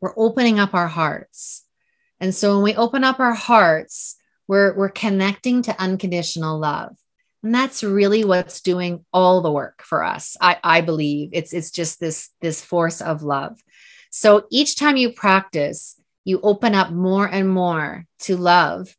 we're 0.00 0.14
opening 0.16 0.58
up 0.58 0.74
our 0.74 0.88
hearts. 0.88 1.64
And 2.20 2.34
so 2.34 2.54
when 2.54 2.64
we 2.64 2.74
open 2.74 3.04
up 3.04 3.20
our 3.20 3.34
hearts, 3.34 4.16
we're, 4.46 4.74
we're 4.76 4.88
connecting 4.88 5.62
to 5.62 5.80
unconditional 5.80 6.58
love. 6.58 6.96
And 7.42 7.54
that's 7.54 7.84
really 7.84 8.24
what's 8.24 8.60
doing 8.60 9.04
all 9.12 9.40
the 9.40 9.52
work 9.52 9.82
for 9.82 10.02
us. 10.02 10.36
I, 10.40 10.58
I 10.64 10.80
believe 10.80 11.30
it's, 11.32 11.52
it's 11.52 11.70
just 11.70 12.00
this, 12.00 12.30
this 12.40 12.64
force 12.64 13.00
of 13.00 13.22
love. 13.22 13.58
So 14.10 14.46
each 14.50 14.76
time 14.76 14.96
you 14.96 15.12
practice, 15.12 16.00
you 16.24 16.40
open 16.42 16.74
up 16.74 16.90
more 16.90 17.26
and 17.26 17.48
more 17.48 18.04
to 18.20 18.36
love. 18.36 18.94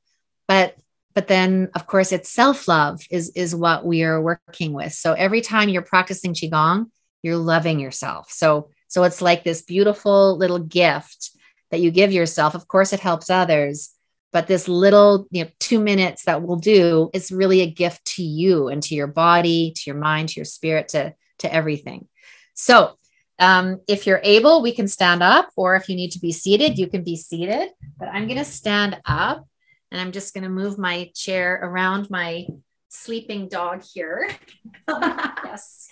But 0.48 0.76
but 1.20 1.28
then 1.28 1.68
of 1.76 1.86
course 1.86 2.14
it's 2.14 2.30
self-love 2.30 3.02
is 3.12 3.30
is 3.36 3.54
what 3.54 3.86
we 3.86 4.04
are 4.04 4.22
working 4.22 4.72
with. 4.72 4.94
So 4.94 5.12
every 5.12 5.42
time 5.42 5.68
you're 5.68 5.82
practicing 5.82 6.34
qigong 6.34 6.86
you're 7.22 7.36
loving 7.36 7.82
yourself. 7.82 8.32
So 8.32 8.70
so 8.88 9.04
it's 9.04 9.22
like 9.22 9.44
this 9.44 9.62
beautiful 9.62 10.38
little 10.38 10.60
gift 10.60 11.32
that 11.72 11.82
you 11.82 11.92
give 11.92 12.14
yourself. 12.14 12.56
Of 12.56 12.70
course 12.70 12.94
it 12.94 13.02
helps 13.02 13.30
others 13.30 13.90
but 14.32 14.48
this 14.48 14.70
little 14.70 15.28
you 15.30 15.44
know 15.44 15.50
two 15.60 15.82
minutes 15.82 16.24
that 16.24 16.42
we'll 16.42 16.56
do 16.78 17.10
is 17.14 17.34
really 17.34 17.60
a 17.60 17.70
gift 17.70 18.06
to 18.16 18.24
you 18.24 18.70
and 18.70 18.82
to 18.84 18.96
your 18.96 19.08
body 19.08 19.74
to 19.76 19.82
your 19.88 20.00
mind 20.00 20.30
to 20.30 20.40
your 20.40 20.46
spirit 20.46 20.88
to 20.94 21.14
to 21.40 21.54
everything. 21.54 22.08
So 22.54 22.98
um, 23.40 23.82
if 23.90 24.08
you're 24.08 24.22
able 24.24 24.62
we 24.62 24.74
can 24.74 24.88
stand 24.88 25.22
up 25.22 25.50
or 25.58 25.76
if 25.76 25.90
you 25.90 25.98
need 25.98 26.12
to 26.12 26.20
be 26.20 26.32
seated 26.32 26.80
you 26.80 26.88
can 26.88 27.04
be 27.04 27.16
seated 27.16 27.70
but 27.98 28.10
i'm 28.10 28.28
going 28.28 28.38
to 28.38 28.44
stand 28.44 29.00
up 29.06 29.49
and 29.92 30.00
i'm 30.02 30.12
just 30.12 30.34
going 30.34 30.44
to 30.44 30.50
move 30.50 30.78
my 30.78 31.12
chair 31.16 31.60
around 31.62 32.10
my 32.10 32.46
sleeping 32.90 33.48
dog 33.48 33.84
here. 33.84 34.30
Yes. 35.46 35.88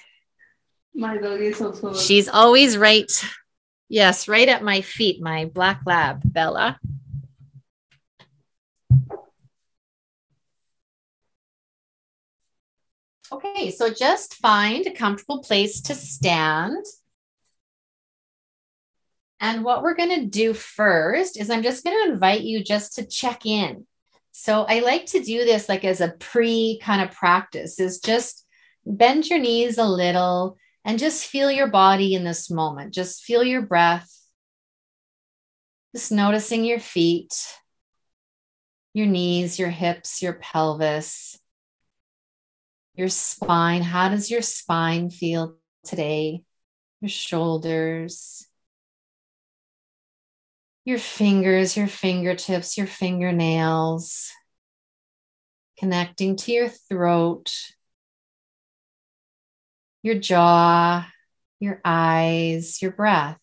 My 0.94 1.18
dog 1.18 1.40
is 1.42 1.62
also 1.62 1.94
she's 1.94 2.28
always 2.28 2.78
right 2.78 3.12
yes 3.90 4.28
right 4.28 4.48
at 4.50 4.64
my 4.64 4.82
feet 4.82 5.22
my 5.22 5.46
black 5.46 5.82
lab 5.86 6.22
bella. 6.26 6.80
Okay, 13.32 13.72
so 13.72 13.90
just 13.90 14.36
find 14.36 14.88
a 14.88 14.94
comfortable 14.94 15.44
place 15.44 15.82
to 15.82 15.96
stand. 15.96 16.86
And 19.40 19.64
what 19.64 19.84
we're 19.84 19.96
going 19.96 20.20
to 20.20 20.26
do 20.26 20.54
first 20.54 21.40
is 21.40 21.50
I'm 21.50 21.64
just 21.64 21.84
going 21.84 21.96
to 22.06 22.14
invite 22.14 22.42
you 22.42 22.64
just 22.64 22.96
to 22.96 23.06
check 23.06 23.46
in. 23.46 23.86
So 24.32 24.66
I 24.68 24.80
like 24.80 25.06
to 25.08 25.22
do 25.22 25.46
this 25.46 25.70
like 25.70 25.84
as 25.84 26.02
a 26.02 26.10
pre 26.20 26.80
kind 26.82 27.02
of 27.02 27.16
practice 27.16 27.80
is 27.80 28.00
just 28.00 28.46
bend 28.86 29.30
your 29.30 29.40
knees 29.40 29.78
a 29.78 29.86
little 29.86 30.58
and 30.86 31.00
just 31.00 31.26
feel 31.26 31.52
your 31.52 31.68
body 31.68 32.14
in 32.14 32.24
this 32.24 32.50
moment. 32.50 32.94
Just 32.94 33.24
feel 33.24 33.44
your 33.44 33.62
breath. 33.62 34.12
Just 35.96 36.12
noticing 36.12 36.66
your 36.66 36.80
feet, 36.80 37.34
your 38.94 39.08
knees, 39.08 39.58
your 39.58 39.70
hips, 39.70 40.22
your 40.22 40.34
pelvis 40.34 41.40
your 42.98 43.10
spine. 43.10 43.84
How 43.84 44.10
does 44.10 44.30
your 44.30 44.42
spine 44.42 45.10
feel 45.10 45.56
today? 45.86 46.44
Your 47.00 47.10
shoulders, 47.10 48.48
your 50.88 50.98
fingers, 50.98 51.76
your 51.76 51.88
fingertips, 51.88 52.78
your 52.78 52.88
fingernails, 52.88 54.32
connecting 55.78 56.36
to 56.38 56.52
your 56.52 56.70
throat, 56.70 57.54
your 60.02 60.16
jaw, 60.16 61.08
your 61.60 61.82
eyes, 61.84 62.82
your 62.82 62.92
breath. 62.92 63.38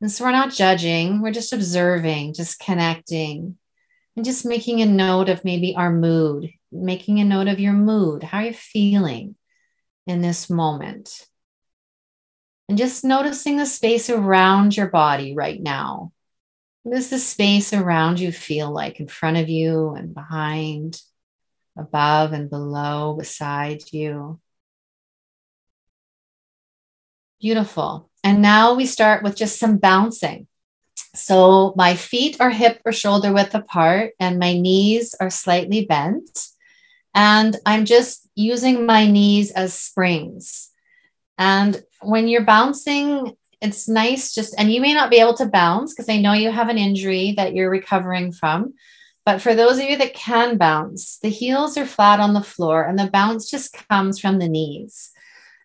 And 0.00 0.10
so 0.10 0.24
we're 0.24 0.32
not 0.32 0.52
judging, 0.52 1.20
we're 1.20 1.30
just 1.30 1.52
observing, 1.52 2.34
just 2.34 2.58
connecting, 2.58 3.58
and 4.16 4.24
just 4.24 4.46
making 4.46 4.80
a 4.80 4.86
note 4.86 5.28
of 5.28 5.44
maybe 5.44 5.76
our 5.76 5.92
mood 5.92 6.50
making 6.74 7.20
a 7.20 7.24
note 7.24 7.48
of 7.48 7.60
your 7.60 7.72
mood, 7.72 8.22
how 8.22 8.38
are 8.38 8.44
you're 8.44 8.52
feeling 8.52 9.36
in 10.06 10.20
this 10.20 10.50
moment. 10.50 11.26
And 12.68 12.76
just 12.76 13.04
noticing 13.04 13.58
the 13.58 13.66
space 13.66 14.10
around 14.10 14.76
your 14.76 14.88
body 14.88 15.34
right 15.34 15.60
now. 15.60 16.12
What 16.84 16.96
does 16.96 17.08
the 17.08 17.18
space 17.18 17.72
around 17.72 18.20
you 18.20 18.30
feel 18.30 18.70
like 18.70 19.00
in 19.00 19.08
front 19.08 19.38
of 19.38 19.48
you 19.48 19.94
and 19.94 20.12
behind, 20.12 21.00
above 21.78 22.34
and 22.34 22.50
below, 22.50 23.14
beside 23.18 23.82
you? 23.90 24.38
Beautiful. 27.40 28.10
And 28.22 28.42
now 28.42 28.74
we 28.74 28.84
start 28.84 29.22
with 29.22 29.34
just 29.34 29.58
some 29.58 29.78
bouncing. 29.78 30.46
So 31.14 31.72
my 31.74 31.94
feet 31.94 32.36
are 32.38 32.50
hip 32.50 32.82
or 32.84 32.92
shoulder 32.92 33.32
width 33.32 33.54
apart, 33.54 34.12
and 34.20 34.38
my 34.38 34.52
knees 34.52 35.14
are 35.18 35.30
slightly 35.30 35.86
bent. 35.86 36.48
And 37.14 37.56
I'm 37.64 37.86
just 37.86 38.28
using 38.34 38.84
my 38.84 39.06
knees 39.06 39.52
as 39.52 39.72
springs. 39.72 40.70
And 41.38 41.82
when 42.02 42.28
you're 42.28 42.44
bouncing, 42.44 43.38
it's 43.64 43.88
nice 43.88 44.34
just, 44.34 44.54
and 44.58 44.72
you 44.72 44.80
may 44.80 44.92
not 44.92 45.10
be 45.10 45.16
able 45.16 45.34
to 45.34 45.46
bounce 45.46 45.94
because 45.94 46.08
I 46.08 46.18
know 46.18 46.34
you 46.34 46.50
have 46.50 46.68
an 46.68 46.78
injury 46.78 47.32
that 47.36 47.54
you're 47.54 47.70
recovering 47.70 48.30
from. 48.30 48.74
But 49.24 49.40
for 49.40 49.54
those 49.54 49.78
of 49.78 49.84
you 49.84 49.96
that 49.96 50.14
can 50.14 50.58
bounce, 50.58 51.18
the 51.18 51.30
heels 51.30 51.78
are 51.78 51.86
flat 51.86 52.20
on 52.20 52.34
the 52.34 52.42
floor 52.42 52.82
and 52.82 52.98
the 52.98 53.10
bounce 53.10 53.50
just 53.50 53.76
comes 53.88 54.20
from 54.20 54.38
the 54.38 54.48
knees. 54.48 55.12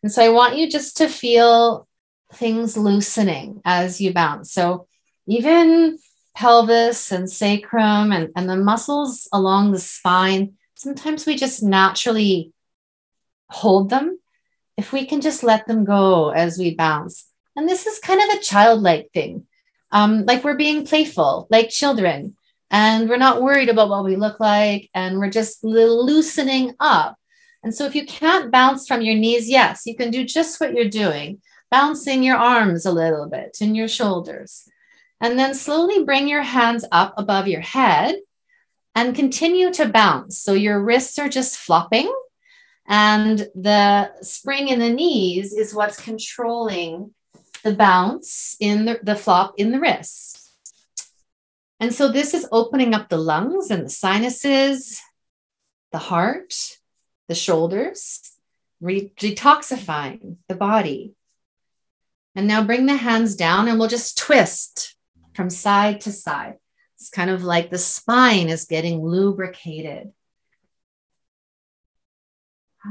And 0.01 0.11
so 0.11 0.23
I 0.23 0.29
want 0.29 0.57
you 0.57 0.69
just 0.69 0.97
to 0.97 1.09
feel 1.09 1.87
things 2.33 2.77
loosening 2.77 3.61
as 3.65 3.99
you 3.99 4.13
bounce. 4.13 4.53
So 4.53 4.87
even 5.27 5.99
pelvis 6.35 7.11
and 7.11 7.29
sacrum 7.29 8.13
and, 8.13 8.29
and 8.35 8.49
the 8.49 8.55
muscles 8.55 9.27
along 9.33 9.71
the 9.71 9.79
spine, 9.79 10.53
sometimes 10.75 11.25
we 11.25 11.35
just 11.35 11.61
naturally 11.61 12.53
hold 13.49 13.89
them 13.89 14.19
if 14.77 14.93
we 14.93 15.05
can 15.05 15.19
just 15.19 15.43
let 15.43 15.67
them 15.67 15.83
go 15.83 16.29
as 16.29 16.57
we 16.57 16.75
bounce. 16.75 17.28
And 17.59 17.67
this 17.67 17.85
is 17.85 17.99
kind 17.99 18.21
of 18.21 18.37
a 18.37 18.41
childlike 18.41 19.09
thing. 19.13 19.45
Um, 19.91 20.23
like 20.25 20.45
we're 20.45 20.55
being 20.55 20.85
playful, 20.85 21.45
like 21.49 21.69
children, 21.69 22.37
and 22.71 23.09
we're 23.09 23.17
not 23.17 23.41
worried 23.41 23.67
about 23.67 23.89
what 23.89 24.05
we 24.05 24.15
look 24.15 24.39
like, 24.39 24.89
and 24.93 25.19
we're 25.19 25.29
just 25.29 25.61
loosening 25.61 26.73
up. 26.79 27.17
And 27.61 27.75
so, 27.75 27.85
if 27.85 27.95
you 27.95 28.05
can't 28.05 28.49
bounce 28.49 28.87
from 28.87 29.01
your 29.01 29.15
knees, 29.15 29.49
yes, 29.49 29.81
you 29.85 29.93
can 29.97 30.09
do 30.09 30.23
just 30.23 30.61
what 30.61 30.73
you're 30.73 30.87
doing, 30.87 31.41
bouncing 31.69 32.23
your 32.23 32.37
arms 32.37 32.85
a 32.85 32.93
little 32.93 33.27
bit 33.27 33.57
and 33.59 33.75
your 33.75 33.89
shoulders. 33.89 34.63
And 35.19 35.37
then 35.37 35.53
slowly 35.53 36.05
bring 36.05 36.29
your 36.29 36.43
hands 36.43 36.85
up 36.93 37.13
above 37.17 37.49
your 37.49 37.59
head 37.59 38.15
and 38.95 39.13
continue 39.13 39.69
to 39.73 39.89
bounce. 39.89 40.37
So 40.37 40.53
your 40.53 40.81
wrists 40.81 41.19
are 41.19 41.27
just 41.27 41.57
flopping, 41.57 42.09
and 42.87 43.49
the 43.53 44.13
spring 44.21 44.69
in 44.69 44.79
the 44.79 44.93
knees 44.93 45.51
is 45.51 45.75
what's 45.75 46.01
controlling 46.01 47.13
the 47.63 47.73
bounce 47.73 48.55
in 48.59 48.85
the, 48.85 48.99
the 49.03 49.15
flop 49.15 49.53
in 49.57 49.71
the 49.71 49.79
wrists. 49.79 50.55
And 51.79 51.93
so 51.93 52.11
this 52.11 52.33
is 52.33 52.47
opening 52.51 52.93
up 52.93 53.09
the 53.09 53.17
lungs 53.17 53.71
and 53.71 53.85
the 53.85 53.89
sinuses, 53.89 55.01
the 55.91 55.97
heart, 55.97 56.53
the 57.27 57.35
shoulders, 57.35 58.21
re- 58.81 59.13
detoxifying 59.17 60.37
the 60.47 60.55
body. 60.55 61.13
And 62.35 62.47
now 62.47 62.63
bring 62.63 62.85
the 62.85 62.95
hands 62.95 63.35
down 63.35 63.67
and 63.67 63.79
we'll 63.79 63.87
just 63.87 64.17
twist 64.17 64.95
from 65.33 65.49
side 65.49 66.01
to 66.01 66.11
side. 66.11 66.55
It's 66.97 67.09
kind 67.09 67.29
of 67.29 67.43
like 67.43 67.69
the 67.69 67.77
spine 67.77 68.49
is 68.49 68.65
getting 68.65 69.01
lubricated. 69.01 70.11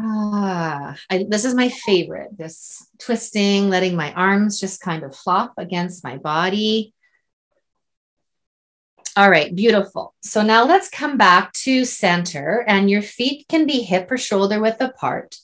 Ah, 0.00 0.96
I, 1.10 1.26
this 1.28 1.44
is 1.44 1.54
my 1.54 1.68
favorite. 1.68 2.36
This 2.36 2.86
twisting, 2.98 3.68
letting 3.68 3.96
my 3.96 4.12
arms 4.12 4.60
just 4.60 4.80
kind 4.80 5.02
of 5.02 5.16
flop 5.16 5.54
against 5.58 6.04
my 6.04 6.18
body. 6.18 6.94
All 9.16 9.28
right, 9.28 9.52
beautiful. 9.52 10.14
So 10.22 10.42
now 10.42 10.64
let's 10.64 10.88
come 10.88 11.16
back 11.16 11.52
to 11.64 11.84
center, 11.84 12.64
and 12.68 12.88
your 12.88 13.02
feet 13.02 13.46
can 13.48 13.66
be 13.66 13.82
hip 13.82 14.10
or 14.12 14.18
shoulder 14.18 14.60
width 14.60 14.80
apart. 14.80 15.36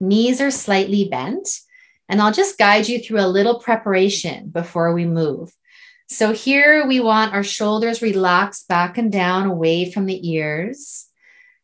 Knees 0.00 0.40
are 0.40 0.50
slightly 0.50 1.08
bent. 1.08 1.48
And 2.08 2.20
I'll 2.20 2.32
just 2.32 2.58
guide 2.58 2.88
you 2.88 2.98
through 2.98 3.20
a 3.20 3.28
little 3.28 3.60
preparation 3.60 4.48
before 4.48 4.92
we 4.92 5.04
move. 5.04 5.52
So 6.08 6.32
here 6.32 6.84
we 6.84 6.98
want 6.98 7.34
our 7.34 7.44
shoulders 7.44 8.02
relaxed 8.02 8.66
back 8.66 8.98
and 8.98 9.12
down 9.12 9.46
away 9.46 9.92
from 9.92 10.06
the 10.06 10.28
ears. 10.28 11.06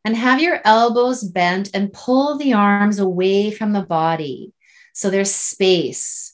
And 0.07 0.17
have 0.17 0.41
your 0.41 0.61
elbows 0.65 1.25
bent 1.25 1.71
and 1.75 1.93
pull 1.93 2.39
the 2.39 2.53
arms 2.53 3.01
away 3.01 3.51
from 3.51 3.73
the 3.73 3.83
body. 3.83 4.53
So 4.93 5.11
there's 5.11 5.33
space. 5.33 6.33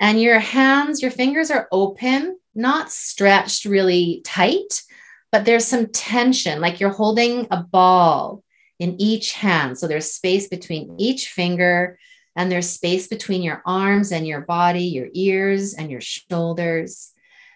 And 0.00 0.18
your 0.18 0.38
hands, 0.38 1.02
your 1.02 1.10
fingers 1.10 1.50
are 1.50 1.68
open, 1.70 2.38
not 2.54 2.90
stretched 2.90 3.66
really 3.66 4.22
tight, 4.24 4.82
but 5.30 5.44
there's 5.44 5.66
some 5.66 5.88
tension, 5.88 6.62
like 6.62 6.80
you're 6.80 6.88
holding 6.88 7.46
a 7.50 7.62
ball 7.62 8.42
in 8.78 8.98
each 8.98 9.34
hand. 9.34 9.78
So 9.78 9.86
there's 9.86 10.10
space 10.10 10.48
between 10.48 10.96
each 10.98 11.28
finger, 11.28 11.98
and 12.34 12.50
there's 12.50 12.70
space 12.70 13.06
between 13.06 13.42
your 13.42 13.62
arms 13.66 14.12
and 14.12 14.26
your 14.26 14.40
body, 14.40 14.84
your 14.84 15.08
ears 15.12 15.74
and 15.74 15.90
your 15.90 16.00
shoulders 16.00 17.12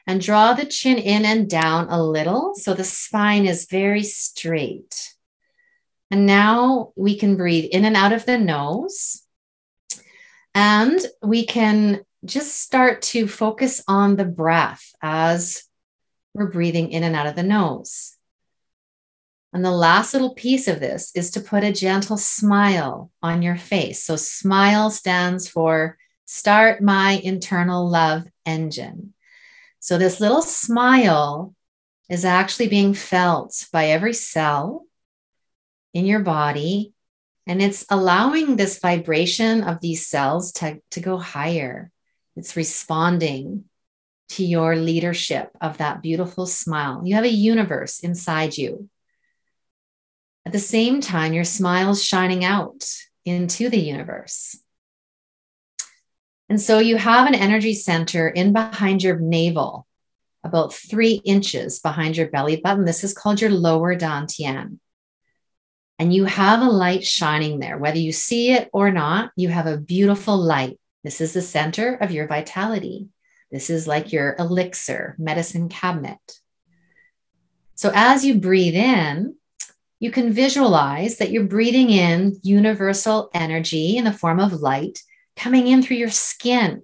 and 0.06 0.20
draw 0.20 0.52
the 0.52 0.66
chin 0.66 0.98
in 0.98 1.24
and 1.24 1.48
down 1.48 1.88
a 1.88 2.02
little 2.02 2.54
so 2.54 2.74
the 2.74 2.84
spine 2.84 3.46
is 3.46 3.66
very 3.66 4.02
straight. 4.02 5.13
And 6.10 6.26
now 6.26 6.92
we 6.96 7.16
can 7.18 7.36
breathe 7.36 7.70
in 7.72 7.84
and 7.84 7.96
out 7.96 8.12
of 8.12 8.26
the 8.26 8.38
nose. 8.38 9.22
And 10.54 11.00
we 11.22 11.46
can 11.46 12.04
just 12.24 12.60
start 12.60 13.02
to 13.02 13.26
focus 13.26 13.82
on 13.88 14.16
the 14.16 14.24
breath 14.24 14.92
as 15.02 15.64
we're 16.32 16.50
breathing 16.50 16.90
in 16.90 17.02
and 17.02 17.14
out 17.14 17.26
of 17.26 17.36
the 17.36 17.42
nose. 17.42 18.16
And 19.52 19.64
the 19.64 19.70
last 19.70 20.12
little 20.14 20.34
piece 20.34 20.66
of 20.66 20.80
this 20.80 21.12
is 21.14 21.30
to 21.32 21.40
put 21.40 21.62
a 21.62 21.72
gentle 21.72 22.16
smile 22.16 23.12
on 23.22 23.40
your 23.40 23.56
face. 23.56 24.02
So, 24.02 24.16
smile 24.16 24.90
stands 24.90 25.48
for 25.48 25.96
start 26.24 26.82
my 26.82 27.20
internal 27.22 27.88
love 27.88 28.24
engine. 28.44 29.14
So, 29.78 29.96
this 29.96 30.18
little 30.20 30.42
smile 30.42 31.54
is 32.10 32.24
actually 32.24 32.68
being 32.68 32.94
felt 32.94 33.66
by 33.72 33.86
every 33.86 34.12
cell 34.12 34.86
in 35.94 36.04
your 36.04 36.20
body. 36.20 36.92
And 37.46 37.62
it's 37.62 37.86
allowing 37.88 38.56
this 38.56 38.78
vibration 38.78 39.64
of 39.64 39.80
these 39.80 40.06
cells 40.06 40.52
to, 40.52 40.80
to 40.90 41.00
go 41.00 41.16
higher. 41.16 41.90
It's 42.36 42.56
responding 42.56 43.64
to 44.30 44.44
your 44.44 44.76
leadership 44.76 45.50
of 45.60 45.78
that 45.78 46.02
beautiful 46.02 46.46
smile. 46.46 47.02
You 47.04 47.14
have 47.14 47.24
a 47.24 47.28
universe 47.28 48.00
inside 48.00 48.56
you. 48.58 48.88
At 50.44 50.52
the 50.52 50.58
same 50.58 51.00
time, 51.00 51.32
your 51.32 51.44
smile 51.44 51.90
is 51.90 52.04
shining 52.04 52.44
out 52.44 52.84
into 53.24 53.68
the 53.68 53.78
universe. 53.78 54.58
And 56.48 56.60
so 56.60 56.78
you 56.78 56.96
have 56.96 57.26
an 57.26 57.34
energy 57.34 57.74
center 57.74 58.28
in 58.28 58.52
behind 58.52 59.02
your 59.02 59.18
navel, 59.18 59.86
about 60.42 60.74
three 60.74 61.22
inches 61.24 61.78
behind 61.78 62.16
your 62.16 62.28
belly 62.28 62.56
button. 62.56 62.84
This 62.84 63.04
is 63.04 63.14
called 63.14 63.40
your 63.40 63.50
lower 63.50 63.96
dantian. 63.96 64.78
And 65.98 66.12
you 66.12 66.24
have 66.24 66.60
a 66.60 66.70
light 66.70 67.04
shining 67.04 67.60
there. 67.60 67.78
Whether 67.78 67.98
you 67.98 68.12
see 68.12 68.52
it 68.52 68.68
or 68.72 68.90
not, 68.90 69.30
you 69.36 69.48
have 69.48 69.66
a 69.66 69.76
beautiful 69.76 70.36
light. 70.36 70.78
This 71.04 71.20
is 71.20 71.32
the 71.34 71.42
center 71.42 71.94
of 71.94 72.10
your 72.10 72.26
vitality. 72.26 73.08
This 73.52 73.70
is 73.70 73.86
like 73.86 74.12
your 74.12 74.34
elixir, 74.38 75.14
medicine 75.18 75.68
cabinet. 75.68 76.40
So 77.76 77.92
as 77.94 78.24
you 78.24 78.40
breathe 78.40 78.74
in, 78.74 79.36
you 80.00 80.10
can 80.10 80.32
visualize 80.32 81.18
that 81.18 81.30
you're 81.30 81.44
breathing 81.44 81.90
in 81.90 82.38
universal 82.42 83.30
energy 83.32 83.96
in 83.96 84.04
the 84.04 84.12
form 84.12 84.40
of 84.40 84.52
light 84.52 85.00
coming 85.36 85.66
in 85.68 85.82
through 85.82 85.96
your 85.96 86.10
skin. 86.10 86.82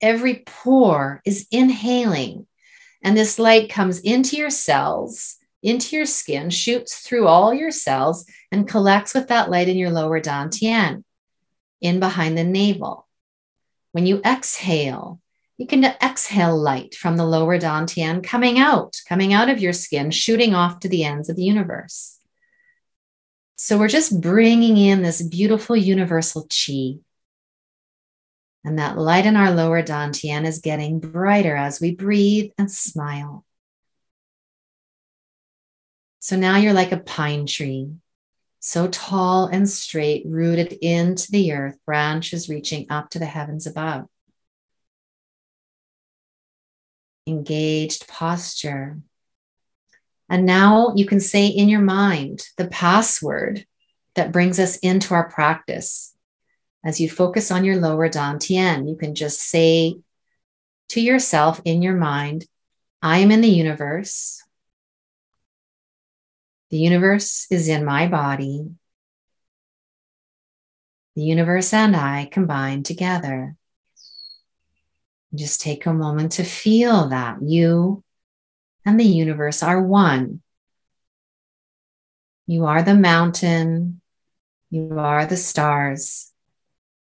Every 0.00 0.44
pore 0.46 1.20
is 1.24 1.46
inhaling, 1.50 2.46
and 3.02 3.16
this 3.16 3.38
light 3.38 3.70
comes 3.70 4.00
into 4.00 4.36
your 4.36 4.50
cells, 4.50 5.37
into 5.62 5.96
your 5.96 6.06
skin, 6.06 6.50
shoots 6.50 6.98
through 6.98 7.26
all 7.26 7.52
your 7.52 7.70
cells, 7.70 8.24
and 8.52 8.68
collects 8.68 9.14
with 9.14 9.28
that 9.28 9.50
light 9.50 9.68
in 9.68 9.76
your 9.76 9.90
lower 9.90 10.20
dantian, 10.20 11.04
in 11.80 12.00
behind 12.00 12.36
the 12.36 12.44
navel. 12.44 13.06
When 13.92 14.06
you 14.06 14.20
exhale, 14.24 15.20
you 15.56 15.66
can 15.66 15.84
exhale 15.84 16.56
light 16.56 16.94
from 16.94 17.16
the 17.16 17.26
lower 17.26 17.58
dantian 17.58 18.22
coming 18.22 18.58
out, 18.58 18.96
coming 19.08 19.32
out 19.32 19.48
of 19.48 19.60
your 19.60 19.72
skin, 19.72 20.10
shooting 20.10 20.54
off 20.54 20.80
to 20.80 20.88
the 20.88 21.04
ends 21.04 21.28
of 21.28 21.36
the 21.36 21.44
universe. 21.44 22.18
So 23.56 23.76
we're 23.76 23.88
just 23.88 24.20
bringing 24.20 24.76
in 24.76 25.02
this 25.02 25.20
beautiful 25.20 25.76
universal 25.76 26.46
chi 26.48 27.00
and 28.64 28.78
that 28.78 28.98
light 28.98 29.26
in 29.26 29.36
our 29.36 29.50
lower 29.50 29.82
dantian 29.82 30.44
is 30.44 30.60
getting 30.60 31.00
brighter 31.00 31.56
as 31.56 31.80
we 31.80 31.94
breathe 31.94 32.50
and 32.58 32.70
smile. 32.70 33.44
So 36.20 36.36
now 36.36 36.56
you're 36.56 36.72
like 36.72 36.92
a 36.92 36.98
pine 36.98 37.46
tree, 37.46 37.90
so 38.60 38.88
tall 38.88 39.46
and 39.46 39.68
straight, 39.68 40.24
rooted 40.26 40.72
into 40.72 41.30
the 41.30 41.52
earth, 41.52 41.78
branches 41.86 42.48
reaching 42.48 42.86
up 42.90 43.10
to 43.10 43.18
the 43.18 43.26
heavens 43.26 43.66
above. 43.66 44.06
Engaged 47.26 48.08
posture. 48.08 48.98
And 50.28 50.44
now 50.44 50.92
you 50.96 51.06
can 51.06 51.20
say 51.20 51.46
in 51.46 51.68
your 51.68 51.80
mind 51.80 52.46
the 52.56 52.66
password 52.66 53.64
that 54.14 54.32
brings 54.32 54.58
us 54.58 54.76
into 54.78 55.14
our 55.14 55.30
practice 55.30 56.14
as 56.84 57.00
you 57.00 57.10
focus 57.10 57.50
on 57.50 57.64
your 57.64 57.76
lower 57.76 58.08
dantian, 58.08 58.88
you 58.88 58.96
can 58.96 59.14
just 59.14 59.40
say 59.40 59.96
to 60.90 61.00
yourself 61.00 61.60
in 61.64 61.82
your 61.82 61.96
mind, 61.96 62.46
I 63.02 63.18
am 63.18 63.30
in 63.30 63.40
the 63.40 63.48
universe. 63.48 64.42
The 66.70 66.78
universe 66.78 67.46
is 67.50 67.68
in 67.68 67.84
my 67.84 68.06
body. 68.08 68.68
The 71.16 71.22
universe 71.22 71.72
and 71.72 71.96
I 71.96 72.28
combine 72.30 72.82
together. 72.82 73.56
Just 75.34 75.60
take 75.60 75.86
a 75.86 75.92
moment 75.92 76.32
to 76.32 76.44
feel 76.44 77.08
that 77.08 77.42
you 77.42 78.04
and 78.84 79.00
the 79.00 79.04
universe 79.04 79.62
are 79.62 79.82
one. 79.82 80.42
You 82.46 82.66
are 82.66 82.82
the 82.82 82.94
mountain. 82.94 84.00
You 84.70 84.98
are 84.98 85.26
the 85.26 85.36
stars. 85.36 86.32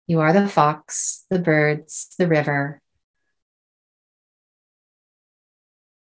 You 0.08 0.22
are 0.22 0.34
the 0.34 0.48
fox, 0.48 1.26
the 1.30 1.40
birds, 1.40 2.16
the 2.18 2.28
river. 2.28 2.82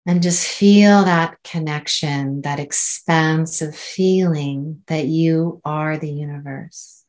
And 0.05 0.23
just 0.23 0.47
feel 0.47 1.05
that 1.05 1.39
connection, 1.45 2.43
that 2.43 2.59
expansive 2.59 3.77
feeling 3.77 4.83
that 4.89 5.07
you 5.07 5.61
are 5.65 5.97
the 5.97 6.11
universe. 6.11 7.05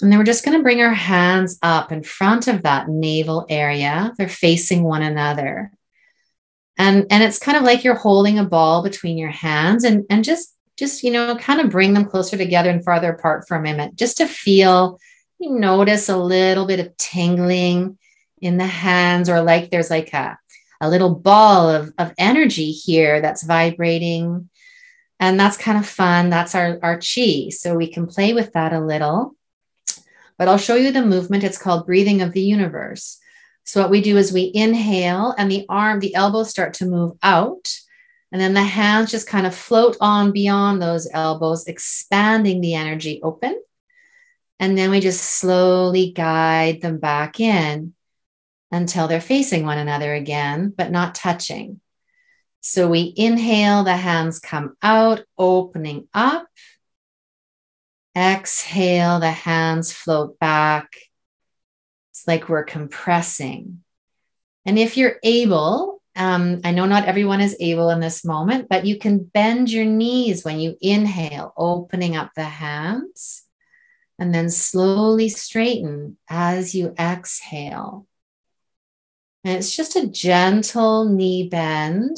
And 0.00 0.10
then 0.10 0.18
we're 0.18 0.24
just 0.24 0.44
going 0.44 0.56
to 0.56 0.64
bring 0.64 0.80
our 0.80 0.92
hands 0.92 1.60
up 1.62 1.92
in 1.92 2.02
front 2.02 2.48
of 2.48 2.62
that 2.62 2.88
navel 2.88 3.46
area. 3.48 4.12
They're 4.18 4.28
facing 4.28 4.82
one 4.82 5.02
another. 5.02 5.70
And, 6.76 7.06
and 7.08 7.22
it's 7.22 7.38
kind 7.38 7.56
of 7.56 7.62
like 7.62 7.84
you're 7.84 7.94
holding 7.94 8.40
a 8.40 8.44
ball 8.44 8.82
between 8.82 9.16
your 9.16 9.30
hands 9.30 9.84
and, 9.84 10.04
and 10.10 10.24
just 10.24 10.56
just, 10.76 11.02
you 11.02 11.10
know, 11.10 11.36
kind 11.36 11.60
of 11.60 11.70
bring 11.70 11.92
them 11.94 12.06
closer 12.06 12.36
together 12.36 12.70
and 12.70 12.84
farther 12.84 13.12
apart 13.12 13.46
for 13.46 13.56
a 13.56 13.62
minute, 13.62 13.94
just 13.94 14.16
to 14.16 14.26
feel, 14.26 14.98
you 15.38 15.50
notice 15.58 16.08
a 16.08 16.16
little 16.16 16.66
bit 16.66 16.80
of 16.80 16.96
tingling 16.96 17.98
in 18.42 18.58
the 18.58 18.66
hands, 18.66 19.30
or 19.30 19.40
like 19.40 19.70
there's 19.70 19.90
like 19.90 20.12
a, 20.12 20.38
a 20.80 20.90
little 20.90 21.14
ball 21.14 21.70
of, 21.70 21.92
of 21.96 22.12
energy 22.18 22.72
here 22.72 23.22
that's 23.22 23.44
vibrating. 23.44 24.50
And 25.20 25.38
that's 25.38 25.56
kind 25.56 25.78
of 25.78 25.86
fun. 25.86 26.30
That's 26.30 26.56
our, 26.56 26.80
our 26.82 26.96
chi. 26.96 27.50
So 27.50 27.76
we 27.76 27.86
can 27.86 28.08
play 28.08 28.32
with 28.32 28.52
that 28.54 28.72
a 28.72 28.80
little. 28.80 29.36
But 30.36 30.48
I'll 30.48 30.58
show 30.58 30.74
you 30.74 30.90
the 30.90 31.06
movement. 31.06 31.44
It's 31.44 31.62
called 31.62 31.86
breathing 31.86 32.20
of 32.20 32.32
the 32.32 32.42
universe. 32.42 33.20
So 33.62 33.80
what 33.80 33.90
we 33.90 34.00
do 34.00 34.16
is 34.16 34.32
we 34.32 34.50
inhale 34.52 35.32
and 35.38 35.48
the 35.48 35.64
arm, 35.68 36.00
the 36.00 36.16
elbows 36.16 36.50
start 36.50 36.74
to 36.74 36.86
move 36.86 37.16
out. 37.22 37.72
And 38.32 38.40
then 38.40 38.54
the 38.54 38.64
hands 38.64 39.12
just 39.12 39.28
kind 39.28 39.46
of 39.46 39.54
float 39.54 39.96
on 40.00 40.32
beyond 40.32 40.82
those 40.82 41.08
elbows, 41.12 41.68
expanding 41.68 42.60
the 42.60 42.74
energy 42.74 43.20
open. 43.22 43.62
And 44.58 44.76
then 44.76 44.90
we 44.90 44.98
just 44.98 45.22
slowly 45.22 46.10
guide 46.10 46.80
them 46.80 46.98
back 46.98 47.38
in 47.38 47.94
until 48.72 49.06
they're 49.06 49.20
facing 49.20 49.64
one 49.64 49.78
another 49.78 50.14
again, 50.14 50.72
but 50.76 50.90
not 50.90 51.14
touching. 51.14 51.80
So 52.60 52.88
we 52.88 53.12
inhale, 53.16 53.84
the 53.84 53.96
hands 53.96 54.38
come 54.38 54.76
out, 54.82 55.22
opening 55.36 56.08
up. 56.14 56.46
Exhale, 58.16 59.20
the 59.20 59.30
hands 59.30 59.92
float 59.92 60.38
back. 60.38 60.96
It's 62.10 62.26
like 62.26 62.48
we're 62.48 62.64
compressing. 62.64 63.82
And 64.64 64.78
if 64.78 64.96
you're 64.96 65.16
able, 65.22 66.02
um, 66.14 66.60
I 66.62 66.72
know 66.72 66.86
not 66.86 67.06
everyone 67.06 67.40
is 67.40 67.56
able 67.58 67.90
in 67.90 68.00
this 68.00 68.24
moment, 68.24 68.68
but 68.68 68.86
you 68.86 68.98
can 68.98 69.18
bend 69.24 69.70
your 69.70 69.86
knees 69.86 70.44
when 70.44 70.60
you 70.60 70.76
inhale, 70.80 71.52
opening 71.56 72.16
up 72.16 72.30
the 72.36 72.44
hands, 72.44 73.44
and 74.18 74.34
then 74.34 74.50
slowly 74.50 75.28
straighten 75.28 76.16
as 76.28 76.74
you 76.74 76.94
exhale. 76.98 78.06
And 79.44 79.56
it's 79.56 79.74
just 79.74 79.96
a 79.96 80.06
gentle 80.06 81.04
knee 81.08 81.48
bend. 81.48 82.16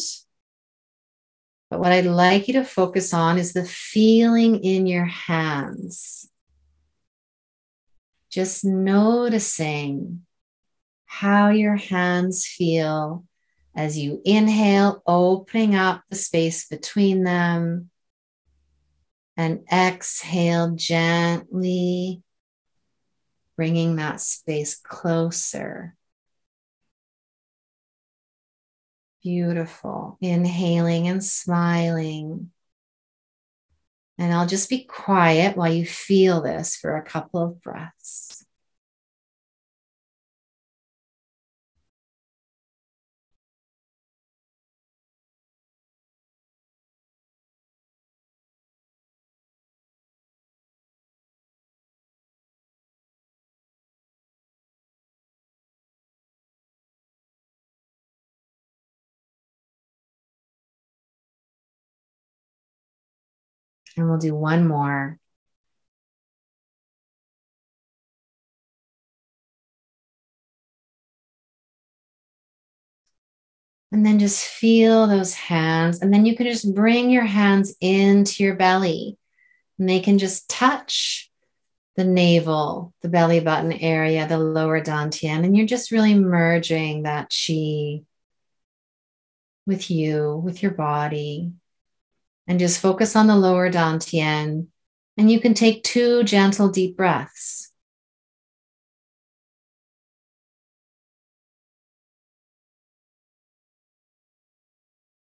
But 1.70 1.80
what 1.80 1.92
I'd 1.92 2.06
like 2.06 2.46
you 2.48 2.54
to 2.54 2.64
focus 2.64 3.14
on 3.14 3.38
is 3.38 3.52
the 3.52 3.64
feeling 3.64 4.62
in 4.62 4.86
your 4.86 5.06
hands. 5.06 6.30
Just 8.30 8.64
noticing 8.64 10.26
how 11.06 11.48
your 11.48 11.76
hands 11.76 12.46
feel 12.46 13.24
as 13.74 13.98
you 13.98 14.20
inhale, 14.24 15.02
opening 15.06 15.74
up 15.74 16.02
the 16.10 16.16
space 16.16 16.68
between 16.68 17.24
them. 17.24 17.90
And 19.36 19.64
exhale 19.72 20.76
gently, 20.76 22.22
bringing 23.56 23.96
that 23.96 24.20
space 24.20 24.76
closer. 24.76 25.96
Beautiful. 29.24 30.18
Inhaling 30.20 31.08
and 31.08 31.24
smiling. 31.24 32.50
And 34.18 34.32
I'll 34.32 34.46
just 34.46 34.68
be 34.68 34.84
quiet 34.84 35.56
while 35.56 35.72
you 35.72 35.86
feel 35.86 36.42
this 36.42 36.76
for 36.76 36.96
a 36.96 37.02
couple 37.02 37.42
of 37.42 37.62
breaths. 37.62 38.43
And 63.96 64.08
we'll 64.08 64.18
do 64.18 64.34
one 64.34 64.66
more. 64.66 65.18
And 73.92 74.04
then 74.04 74.18
just 74.18 74.44
feel 74.44 75.06
those 75.06 75.34
hands. 75.34 76.00
And 76.00 76.12
then 76.12 76.26
you 76.26 76.34
can 76.34 76.46
just 76.46 76.74
bring 76.74 77.10
your 77.10 77.24
hands 77.24 77.76
into 77.80 78.42
your 78.42 78.56
belly 78.56 79.16
and 79.78 79.88
they 79.88 80.00
can 80.00 80.18
just 80.18 80.48
touch 80.48 81.30
the 81.96 82.04
navel, 82.04 82.92
the 83.02 83.08
belly 83.08 83.40
button 83.40 83.72
area, 83.72 84.26
the 84.26 84.38
lower 84.38 84.80
dantian. 84.80 85.44
And 85.44 85.56
you're 85.56 85.66
just 85.66 85.92
really 85.92 86.14
merging 86.14 87.04
that 87.04 87.30
chi 87.30 88.02
with 89.66 89.90
you, 89.90 90.40
with 90.44 90.62
your 90.62 90.72
body. 90.72 91.52
And 92.46 92.58
just 92.58 92.80
focus 92.80 93.16
on 93.16 93.26
the 93.26 93.36
lower 93.36 93.70
dantian. 93.70 94.66
And 95.16 95.30
you 95.30 95.40
can 95.40 95.54
take 95.54 95.82
two 95.82 96.24
gentle, 96.24 96.68
deep 96.68 96.96
breaths. 96.96 97.70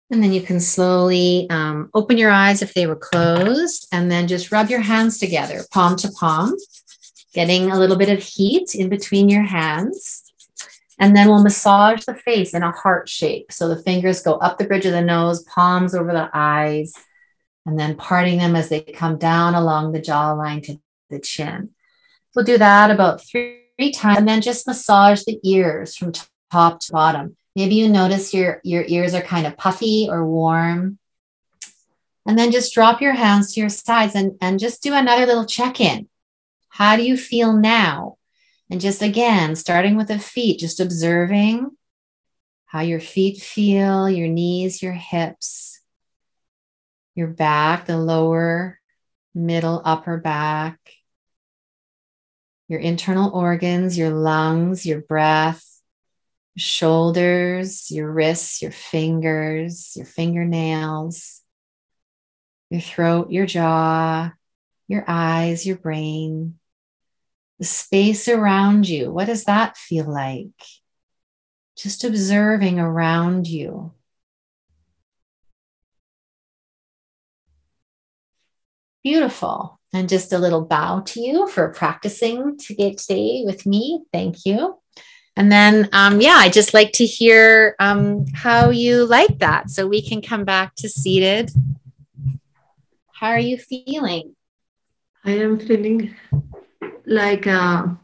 And 0.09 0.21
then 0.21 0.33
you 0.33 0.41
can 0.41 0.59
slowly 0.59 1.47
um, 1.49 1.89
open 1.93 2.17
your 2.17 2.31
eyes 2.31 2.61
if 2.61 2.73
they 2.73 2.85
were 2.85 2.97
closed, 2.97 3.87
and 3.93 4.11
then 4.11 4.27
just 4.27 4.51
rub 4.51 4.69
your 4.69 4.81
hands 4.81 5.17
together, 5.17 5.61
palm 5.71 5.95
to 5.97 6.11
palm, 6.11 6.53
getting 7.33 7.71
a 7.71 7.79
little 7.79 7.95
bit 7.95 8.09
of 8.09 8.21
heat 8.21 8.75
in 8.75 8.89
between 8.89 9.29
your 9.29 9.43
hands. 9.43 10.23
And 10.99 11.15
then 11.15 11.29
we'll 11.29 11.41
massage 11.41 12.03
the 12.03 12.13
face 12.13 12.53
in 12.53 12.61
a 12.61 12.71
heart 12.71 13.07
shape. 13.07 13.53
So 13.53 13.69
the 13.69 13.81
fingers 13.81 14.21
go 14.21 14.33
up 14.33 14.57
the 14.57 14.65
bridge 14.65 14.85
of 14.85 14.91
the 14.91 15.01
nose, 15.01 15.43
palms 15.43 15.95
over 15.95 16.11
the 16.11 16.29
eyes, 16.33 16.93
and 17.65 17.79
then 17.79 17.95
parting 17.95 18.37
them 18.37 18.55
as 18.55 18.69
they 18.69 18.81
come 18.81 19.17
down 19.17 19.53
along 19.53 19.91
the 19.91 20.01
jawline 20.01 20.63
to 20.63 20.79
the 21.09 21.19
chin. 21.19 21.69
We'll 22.35 22.45
do 22.45 22.57
that 22.57 22.91
about 22.91 23.23
three, 23.23 23.59
times, 23.93 24.19
and 24.19 24.27
then 24.27 24.41
just 24.41 24.67
massage 24.67 25.23
the 25.23 25.39
ears 25.43 25.95
from 25.95 26.13
top 26.51 26.79
to 26.81 26.91
bottom. 26.91 27.35
Maybe 27.55 27.75
you 27.75 27.89
notice 27.89 28.33
your, 28.33 28.61
your 28.63 28.83
ears 28.87 29.13
are 29.13 29.21
kind 29.21 29.45
of 29.45 29.57
puffy 29.57 30.07
or 30.09 30.25
warm. 30.25 30.99
And 32.25 32.37
then 32.37 32.51
just 32.51 32.73
drop 32.73 33.01
your 33.01 33.13
hands 33.13 33.53
to 33.53 33.59
your 33.59 33.69
sides 33.69 34.15
and, 34.15 34.33
and 34.41 34.59
just 34.59 34.83
do 34.83 34.93
another 34.93 35.25
little 35.25 35.45
check 35.45 35.81
in. 35.81 36.07
How 36.69 36.95
do 36.95 37.03
you 37.03 37.17
feel 37.17 37.53
now? 37.53 38.17
And 38.69 38.79
just 38.79 39.01
again, 39.01 39.55
starting 39.55 39.97
with 39.97 40.07
the 40.07 40.19
feet, 40.19 40.59
just 40.59 40.79
observing 40.79 41.71
how 42.67 42.81
your 42.81 43.01
feet 43.01 43.41
feel, 43.41 44.09
your 44.09 44.29
knees, 44.29 44.81
your 44.81 44.93
hips, 44.93 45.80
your 47.15 47.27
back, 47.27 47.85
the 47.85 47.97
lower, 47.97 48.79
middle, 49.33 49.81
upper 49.83 50.17
back, 50.17 50.79
your 52.67 52.79
internal 52.79 53.31
organs, 53.31 53.97
your 53.97 54.11
lungs, 54.11 54.85
your 54.85 55.01
breath, 55.01 55.65
shoulders, 56.57 57.91
your 57.91 58.11
wrists, 58.11 58.61
your 58.61 58.71
fingers, 58.71 59.93
your 59.95 60.05
fingernails, 60.05 61.41
your 62.69 62.81
throat, 62.81 63.31
your 63.31 63.45
jaw, 63.45 64.31
your 64.87 65.03
eyes, 65.07 65.65
your 65.65 65.77
brain, 65.77 66.59
the 67.59 67.65
space 67.65 68.27
around 68.27 68.87
you. 68.87 69.11
What 69.11 69.25
does 69.25 69.45
that 69.45 69.77
feel 69.77 70.11
like? 70.11 70.49
Just 71.77 72.03
observing 72.03 72.79
around 72.79 73.47
you. 73.47 73.93
Beautiful. 79.03 79.79
And 79.93 80.07
just 80.07 80.31
a 80.31 80.37
little 80.37 80.61
bow 80.61 81.01
to 81.01 81.19
you 81.19 81.47
for 81.47 81.69
practicing 81.69 82.57
to 82.57 82.73
get 82.73 82.97
today 82.97 83.43
with 83.45 83.65
me. 83.65 84.03
Thank 84.13 84.45
you. 84.45 84.77
And 85.35 85.51
then, 85.51 85.89
um, 85.93 86.21
yeah, 86.21 86.35
I 86.37 86.49
just 86.49 86.73
like 86.73 86.91
to 86.93 87.05
hear 87.05 87.75
um, 87.79 88.25
how 88.33 88.69
you 88.69 89.05
like 89.05 89.39
that 89.39 89.69
so 89.69 89.87
we 89.87 90.01
can 90.01 90.21
come 90.21 90.43
back 90.43 90.75
to 90.77 90.89
seated. 90.89 91.51
How 93.13 93.29
are 93.29 93.39
you 93.39 93.57
feeling? 93.57 94.35
I 95.23 95.31
am 95.31 95.59
feeling 95.59 96.15
like 97.05 97.45
a 97.45 97.97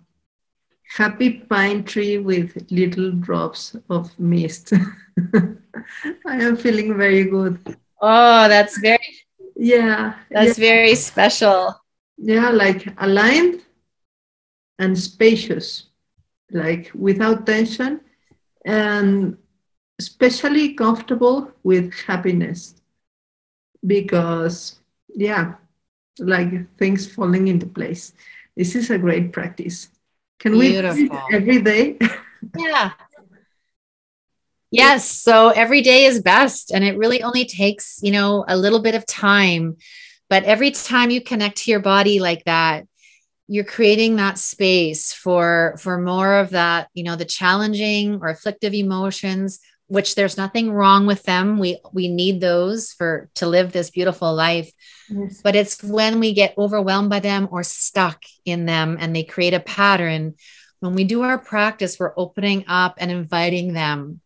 happy 0.96 1.32
pine 1.32 1.84
tree 1.84 2.18
with 2.18 2.66
little 2.72 3.12
drops 3.12 3.76
of 3.90 4.18
mist. 4.20 4.74
I 5.34 6.44
am 6.44 6.56
feeling 6.56 6.98
very 6.98 7.26
good. 7.26 7.60
Oh, 8.02 8.48
that's 8.48 8.78
very, 8.78 9.00
yeah. 9.58 10.16
That's 10.32 10.58
yeah. 10.58 10.66
very 10.66 10.96
special. 10.96 11.82
Yeah, 12.18 12.50
like 12.50 12.88
aligned 12.98 13.62
and 14.80 14.98
spacious 14.98 15.88
like 16.52 16.92
without 16.94 17.46
tension 17.46 18.00
and 18.66 19.38
especially 20.00 20.74
comfortable 20.74 21.52
with 21.64 21.94
happiness 22.06 22.76
because 23.86 24.80
yeah 25.16 25.56
like 26.20 26.52
things 26.78 27.12
falling 27.12 27.48
into 27.48 27.66
place 27.66 28.14
this 28.56 28.76
is 28.76 28.90
a 28.90 28.98
great 28.98 29.32
practice 29.32 29.90
can 30.40 30.58
Beautiful. 30.58 30.96
we 30.96 31.10
do 31.10 31.16
it 31.16 31.34
every 31.34 31.62
day 31.62 31.98
yeah 32.58 32.92
yes 34.72 35.10
so 35.10 35.50
every 35.50 35.82
day 35.82 36.06
is 36.06 36.22
best 36.22 36.72
and 36.72 36.84
it 36.84 36.98
really 36.98 37.24
only 37.24 37.46
takes 37.46 38.00
you 38.02 38.12
know 38.12 38.46
a 38.48 38.58
little 38.58 38.82
bit 38.82 38.96
of 38.96 39.06
time. 39.06 39.78
But 40.30 40.44
every 40.44 40.72
time 40.72 41.10
you 41.10 41.22
connect 41.22 41.60
to 41.60 41.72
your 41.72 41.80
body 41.80 42.20
like 42.20 42.44
that 42.46 42.86
you're 43.48 43.64
creating 43.64 44.18
that 44.18 44.38
space 44.38 45.14
for 45.14 45.76
for 45.80 45.98
more 45.98 46.36
of 46.36 46.50
that 46.50 46.90
you 46.94 47.04
know 47.04 47.16
the 47.16 47.26
challenging 47.26 48.20
or 48.22 48.28
afflictive 48.28 48.74
emotions 48.74 49.60
which 49.88 50.16
there's 50.16 50.36
nothing 50.36 50.70
wrong 50.70 51.08
with 51.08 51.24
them. 51.24 51.58
We 51.58 51.80
we 51.94 52.10
need 52.10 52.42
those 52.42 52.92
for 52.92 53.30
to 53.36 53.48
live 53.48 53.72
this 53.72 53.90
beautiful 53.90 54.34
life. 54.34 54.72
Yes. 55.10 55.42
but 55.42 55.56
it's 55.56 55.82
when 55.82 56.20
we 56.20 56.34
get 56.34 56.58
overwhelmed 56.58 57.10
by 57.10 57.22
them 57.22 57.48
or 57.50 57.64
stuck 57.64 58.22
in 58.44 58.66
them 58.66 58.98
and 59.00 59.16
they 59.16 59.24
create 59.24 59.54
a 59.54 59.62
pattern 59.62 60.36
when 60.82 60.96
we 60.96 61.06
do 61.06 61.22
our 61.22 61.38
practice 61.38 61.98
we're 61.98 62.14
opening 62.18 62.66
up 62.68 62.96
and 62.98 63.10
inviting 63.10 63.72
them 63.72 64.20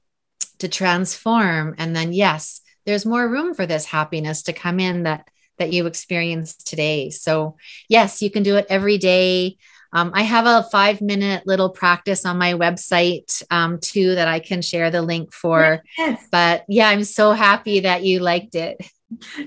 to 0.61 0.69
transform 0.69 1.75
and 1.77 1.95
then 1.95 2.13
yes 2.13 2.61
there's 2.85 3.05
more 3.05 3.29
room 3.29 3.53
for 3.53 3.65
this 3.65 3.85
happiness 3.85 4.43
to 4.43 4.53
come 4.53 4.79
in 4.79 5.03
that 5.03 5.27
that 5.61 5.71
you 5.71 5.85
experienced 5.85 6.65
today. 6.65 7.11
So, 7.11 7.55
yes, 7.87 8.21
you 8.21 8.31
can 8.31 8.41
do 8.41 8.55
it 8.55 8.65
every 8.67 8.97
day. 8.97 9.57
Um, 9.93 10.11
I 10.15 10.23
have 10.23 10.47
a 10.47 10.67
five 10.71 11.01
minute 11.01 11.45
little 11.45 11.69
practice 11.69 12.25
on 12.25 12.37
my 12.37 12.53
website 12.53 13.43
um, 13.51 13.79
too 13.79 14.15
that 14.15 14.27
I 14.27 14.39
can 14.39 14.61
share 14.63 14.89
the 14.89 15.03
link 15.03 15.33
for. 15.33 15.83
Yes. 15.97 16.25
But 16.31 16.65
yeah, 16.67 16.87
I'm 16.89 17.03
so 17.03 17.33
happy 17.33 17.81
that 17.81 18.03
you 18.03 18.19
liked 18.19 18.55
it. 18.55 18.77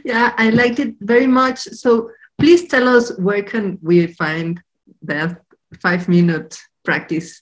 Yeah, 0.05 0.35
I 0.37 0.51
liked 0.51 0.79
it 0.79 0.95
very 1.01 1.27
much. 1.27 1.61
So 1.61 2.11
please 2.39 2.69
tell 2.69 2.87
us 2.87 3.17
where 3.19 3.43
can 3.43 3.79
we 3.83 4.07
find 4.07 4.62
that 5.03 5.41
five 5.81 6.07
minute 6.07 6.59
practice? 6.85 7.41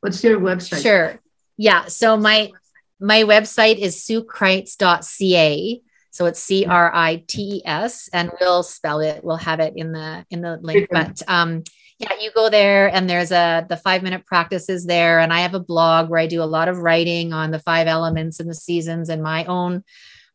What's 0.00 0.22
your 0.22 0.38
website? 0.38 0.82
Sure. 0.82 1.18
Yeah. 1.56 1.86
So 1.86 2.16
my 2.16 2.52
my 3.00 3.22
website 3.22 3.78
is 3.78 3.96
suecrites.ca 3.96 5.82
so 6.16 6.24
it's 6.24 6.40
C 6.40 6.64
R 6.64 6.90
I 6.94 7.22
T 7.28 7.56
E 7.56 7.62
S, 7.66 8.08
and 8.10 8.32
we'll 8.40 8.62
spell 8.62 9.00
it. 9.00 9.22
We'll 9.22 9.36
have 9.36 9.60
it 9.60 9.74
in 9.76 9.92
the 9.92 10.24
in 10.30 10.40
the 10.40 10.56
link. 10.62 10.88
But 10.90 11.20
um, 11.28 11.62
yeah, 11.98 12.12
you 12.18 12.30
go 12.34 12.48
there, 12.48 12.88
and 12.88 13.08
there's 13.08 13.32
a 13.32 13.66
the 13.68 13.76
five 13.76 14.02
minute 14.02 14.24
practices 14.24 14.86
there, 14.86 15.20
and 15.20 15.30
I 15.30 15.40
have 15.40 15.52
a 15.52 15.60
blog 15.60 16.08
where 16.08 16.18
I 16.18 16.26
do 16.26 16.42
a 16.42 16.44
lot 16.44 16.68
of 16.68 16.78
writing 16.78 17.34
on 17.34 17.50
the 17.50 17.58
five 17.58 17.86
elements 17.86 18.40
and 18.40 18.48
the 18.48 18.54
seasons 18.54 19.10
and 19.10 19.22
my 19.22 19.44
own 19.44 19.84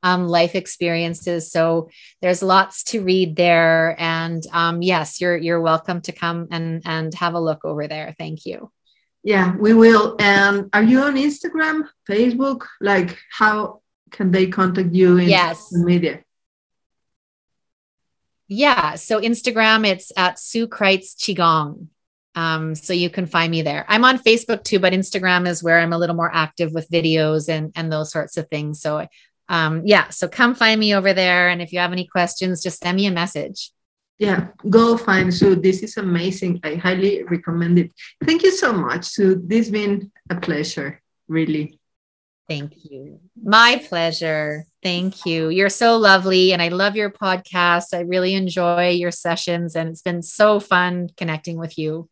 um, 0.03 0.27
life 0.27 0.53
experiences. 0.53 1.51
So 1.51 1.89
there's 2.21 2.43
lots 2.43 2.83
to 2.85 3.03
read 3.03 3.35
there, 3.35 3.95
and 3.99 4.43
um, 4.53 4.83
yes, 4.83 5.19
you're 5.19 5.35
you're 5.35 5.61
welcome 5.61 6.01
to 6.01 6.11
come 6.11 6.47
and 6.51 6.83
and 6.85 7.11
have 7.15 7.33
a 7.33 7.41
look 7.41 7.65
over 7.65 7.87
there. 7.87 8.13
Thank 8.19 8.45
you. 8.45 8.71
Yeah, 9.23 9.55
we 9.55 9.73
will. 9.73 10.15
And 10.19 10.69
are 10.73 10.83
you 10.83 11.01
on 11.01 11.15
Instagram, 11.15 11.87
Facebook? 12.09 12.65
Like 12.79 13.19
how 13.31 13.81
can 14.09 14.31
they 14.31 14.47
contact 14.47 14.93
you 14.93 15.17
in 15.17 15.29
yes. 15.29 15.71
media? 15.71 16.23
Yeah. 18.47 18.95
So 18.95 19.21
Instagram, 19.21 19.87
it's 19.87 20.11
at 20.17 20.39
Sue 20.39 20.67
Crites 20.67 21.15
Qigong. 21.15 21.87
Um, 22.33 22.75
so 22.75 22.93
you 22.93 23.09
can 23.09 23.25
find 23.25 23.51
me 23.51 23.61
there. 23.61 23.85
I'm 23.87 24.05
on 24.05 24.17
Facebook 24.17 24.63
too, 24.63 24.79
but 24.79 24.93
Instagram 24.93 25.47
is 25.47 25.61
where 25.61 25.79
I'm 25.79 25.93
a 25.93 25.97
little 25.97 26.15
more 26.15 26.33
active 26.33 26.71
with 26.71 26.89
videos 26.89 27.49
and 27.49 27.71
and 27.75 27.91
those 27.91 28.11
sorts 28.11 28.37
of 28.37 28.47
things. 28.47 28.81
So 28.81 29.07
um, 29.49 29.83
yeah, 29.85 30.09
so 30.09 30.29
come 30.29 30.55
find 30.55 30.79
me 30.79 30.95
over 30.95 31.13
there. 31.13 31.49
And 31.49 31.61
if 31.61 31.73
you 31.73 31.79
have 31.79 31.91
any 31.91 32.07
questions, 32.07 32.63
just 32.63 32.79
send 32.79 32.95
me 32.95 33.05
a 33.05 33.11
message. 33.11 33.71
Yeah, 34.21 34.49
go 34.69 34.97
find 34.97 35.33
Sue. 35.33 35.55
This 35.55 35.81
is 35.81 35.97
amazing. 35.97 36.59
I 36.63 36.75
highly 36.75 37.23
recommend 37.23 37.79
it. 37.79 37.91
Thank 38.23 38.43
you 38.43 38.51
so 38.51 38.71
much, 38.71 39.05
Sue. 39.05 39.41
This 39.43 39.65
has 39.65 39.71
been 39.71 40.11
a 40.29 40.35
pleasure, 40.35 41.01
really. 41.27 41.79
Thank 42.47 42.85
you. 42.85 43.19
My 43.41 43.83
pleasure. 43.89 44.65
Thank 44.83 45.25
you. 45.25 45.49
You're 45.49 45.69
so 45.69 45.97
lovely. 45.97 46.53
And 46.53 46.61
I 46.61 46.67
love 46.67 46.95
your 46.95 47.09
podcast. 47.09 47.95
I 47.95 48.01
really 48.01 48.35
enjoy 48.35 48.89
your 48.89 49.09
sessions. 49.09 49.75
And 49.75 49.89
it's 49.89 50.03
been 50.03 50.21
so 50.21 50.59
fun 50.59 51.09
connecting 51.17 51.57
with 51.57 51.79
you. 51.79 52.07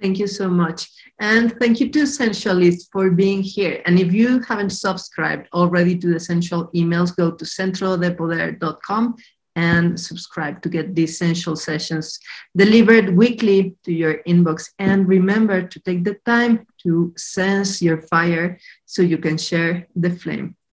Thank 0.00 0.18
you 0.18 0.26
so 0.26 0.48
much. 0.48 0.88
And 1.20 1.52
thank 1.60 1.78
you 1.78 1.90
to 1.90 2.04
Essentialist 2.04 2.88
for 2.90 3.10
being 3.10 3.42
here. 3.42 3.82
And 3.84 3.98
if 3.98 4.14
you 4.14 4.40
haven't 4.40 4.70
subscribed 4.70 5.48
already 5.52 5.98
to 5.98 6.06
the 6.06 6.16
Essential 6.16 6.70
emails, 6.74 7.14
go 7.14 7.32
to 7.32 7.44
centrodepoder.com 7.44 9.16
and 9.56 9.98
subscribe 9.98 10.62
to 10.62 10.68
get 10.68 10.94
the 10.94 11.04
essential 11.04 11.56
sessions 11.56 12.18
delivered 12.56 13.16
weekly 13.16 13.74
to 13.84 13.92
your 13.92 14.22
inbox. 14.26 14.70
And 14.78 15.06
remember 15.06 15.62
to 15.62 15.80
take 15.80 16.04
the 16.04 16.16
time 16.24 16.66
to 16.82 17.12
sense 17.16 17.82
your 17.82 18.02
fire 18.02 18.58
so 18.86 19.02
you 19.02 19.18
can 19.18 19.38
share 19.38 19.86
the 19.94 20.10
flame. 20.10 20.56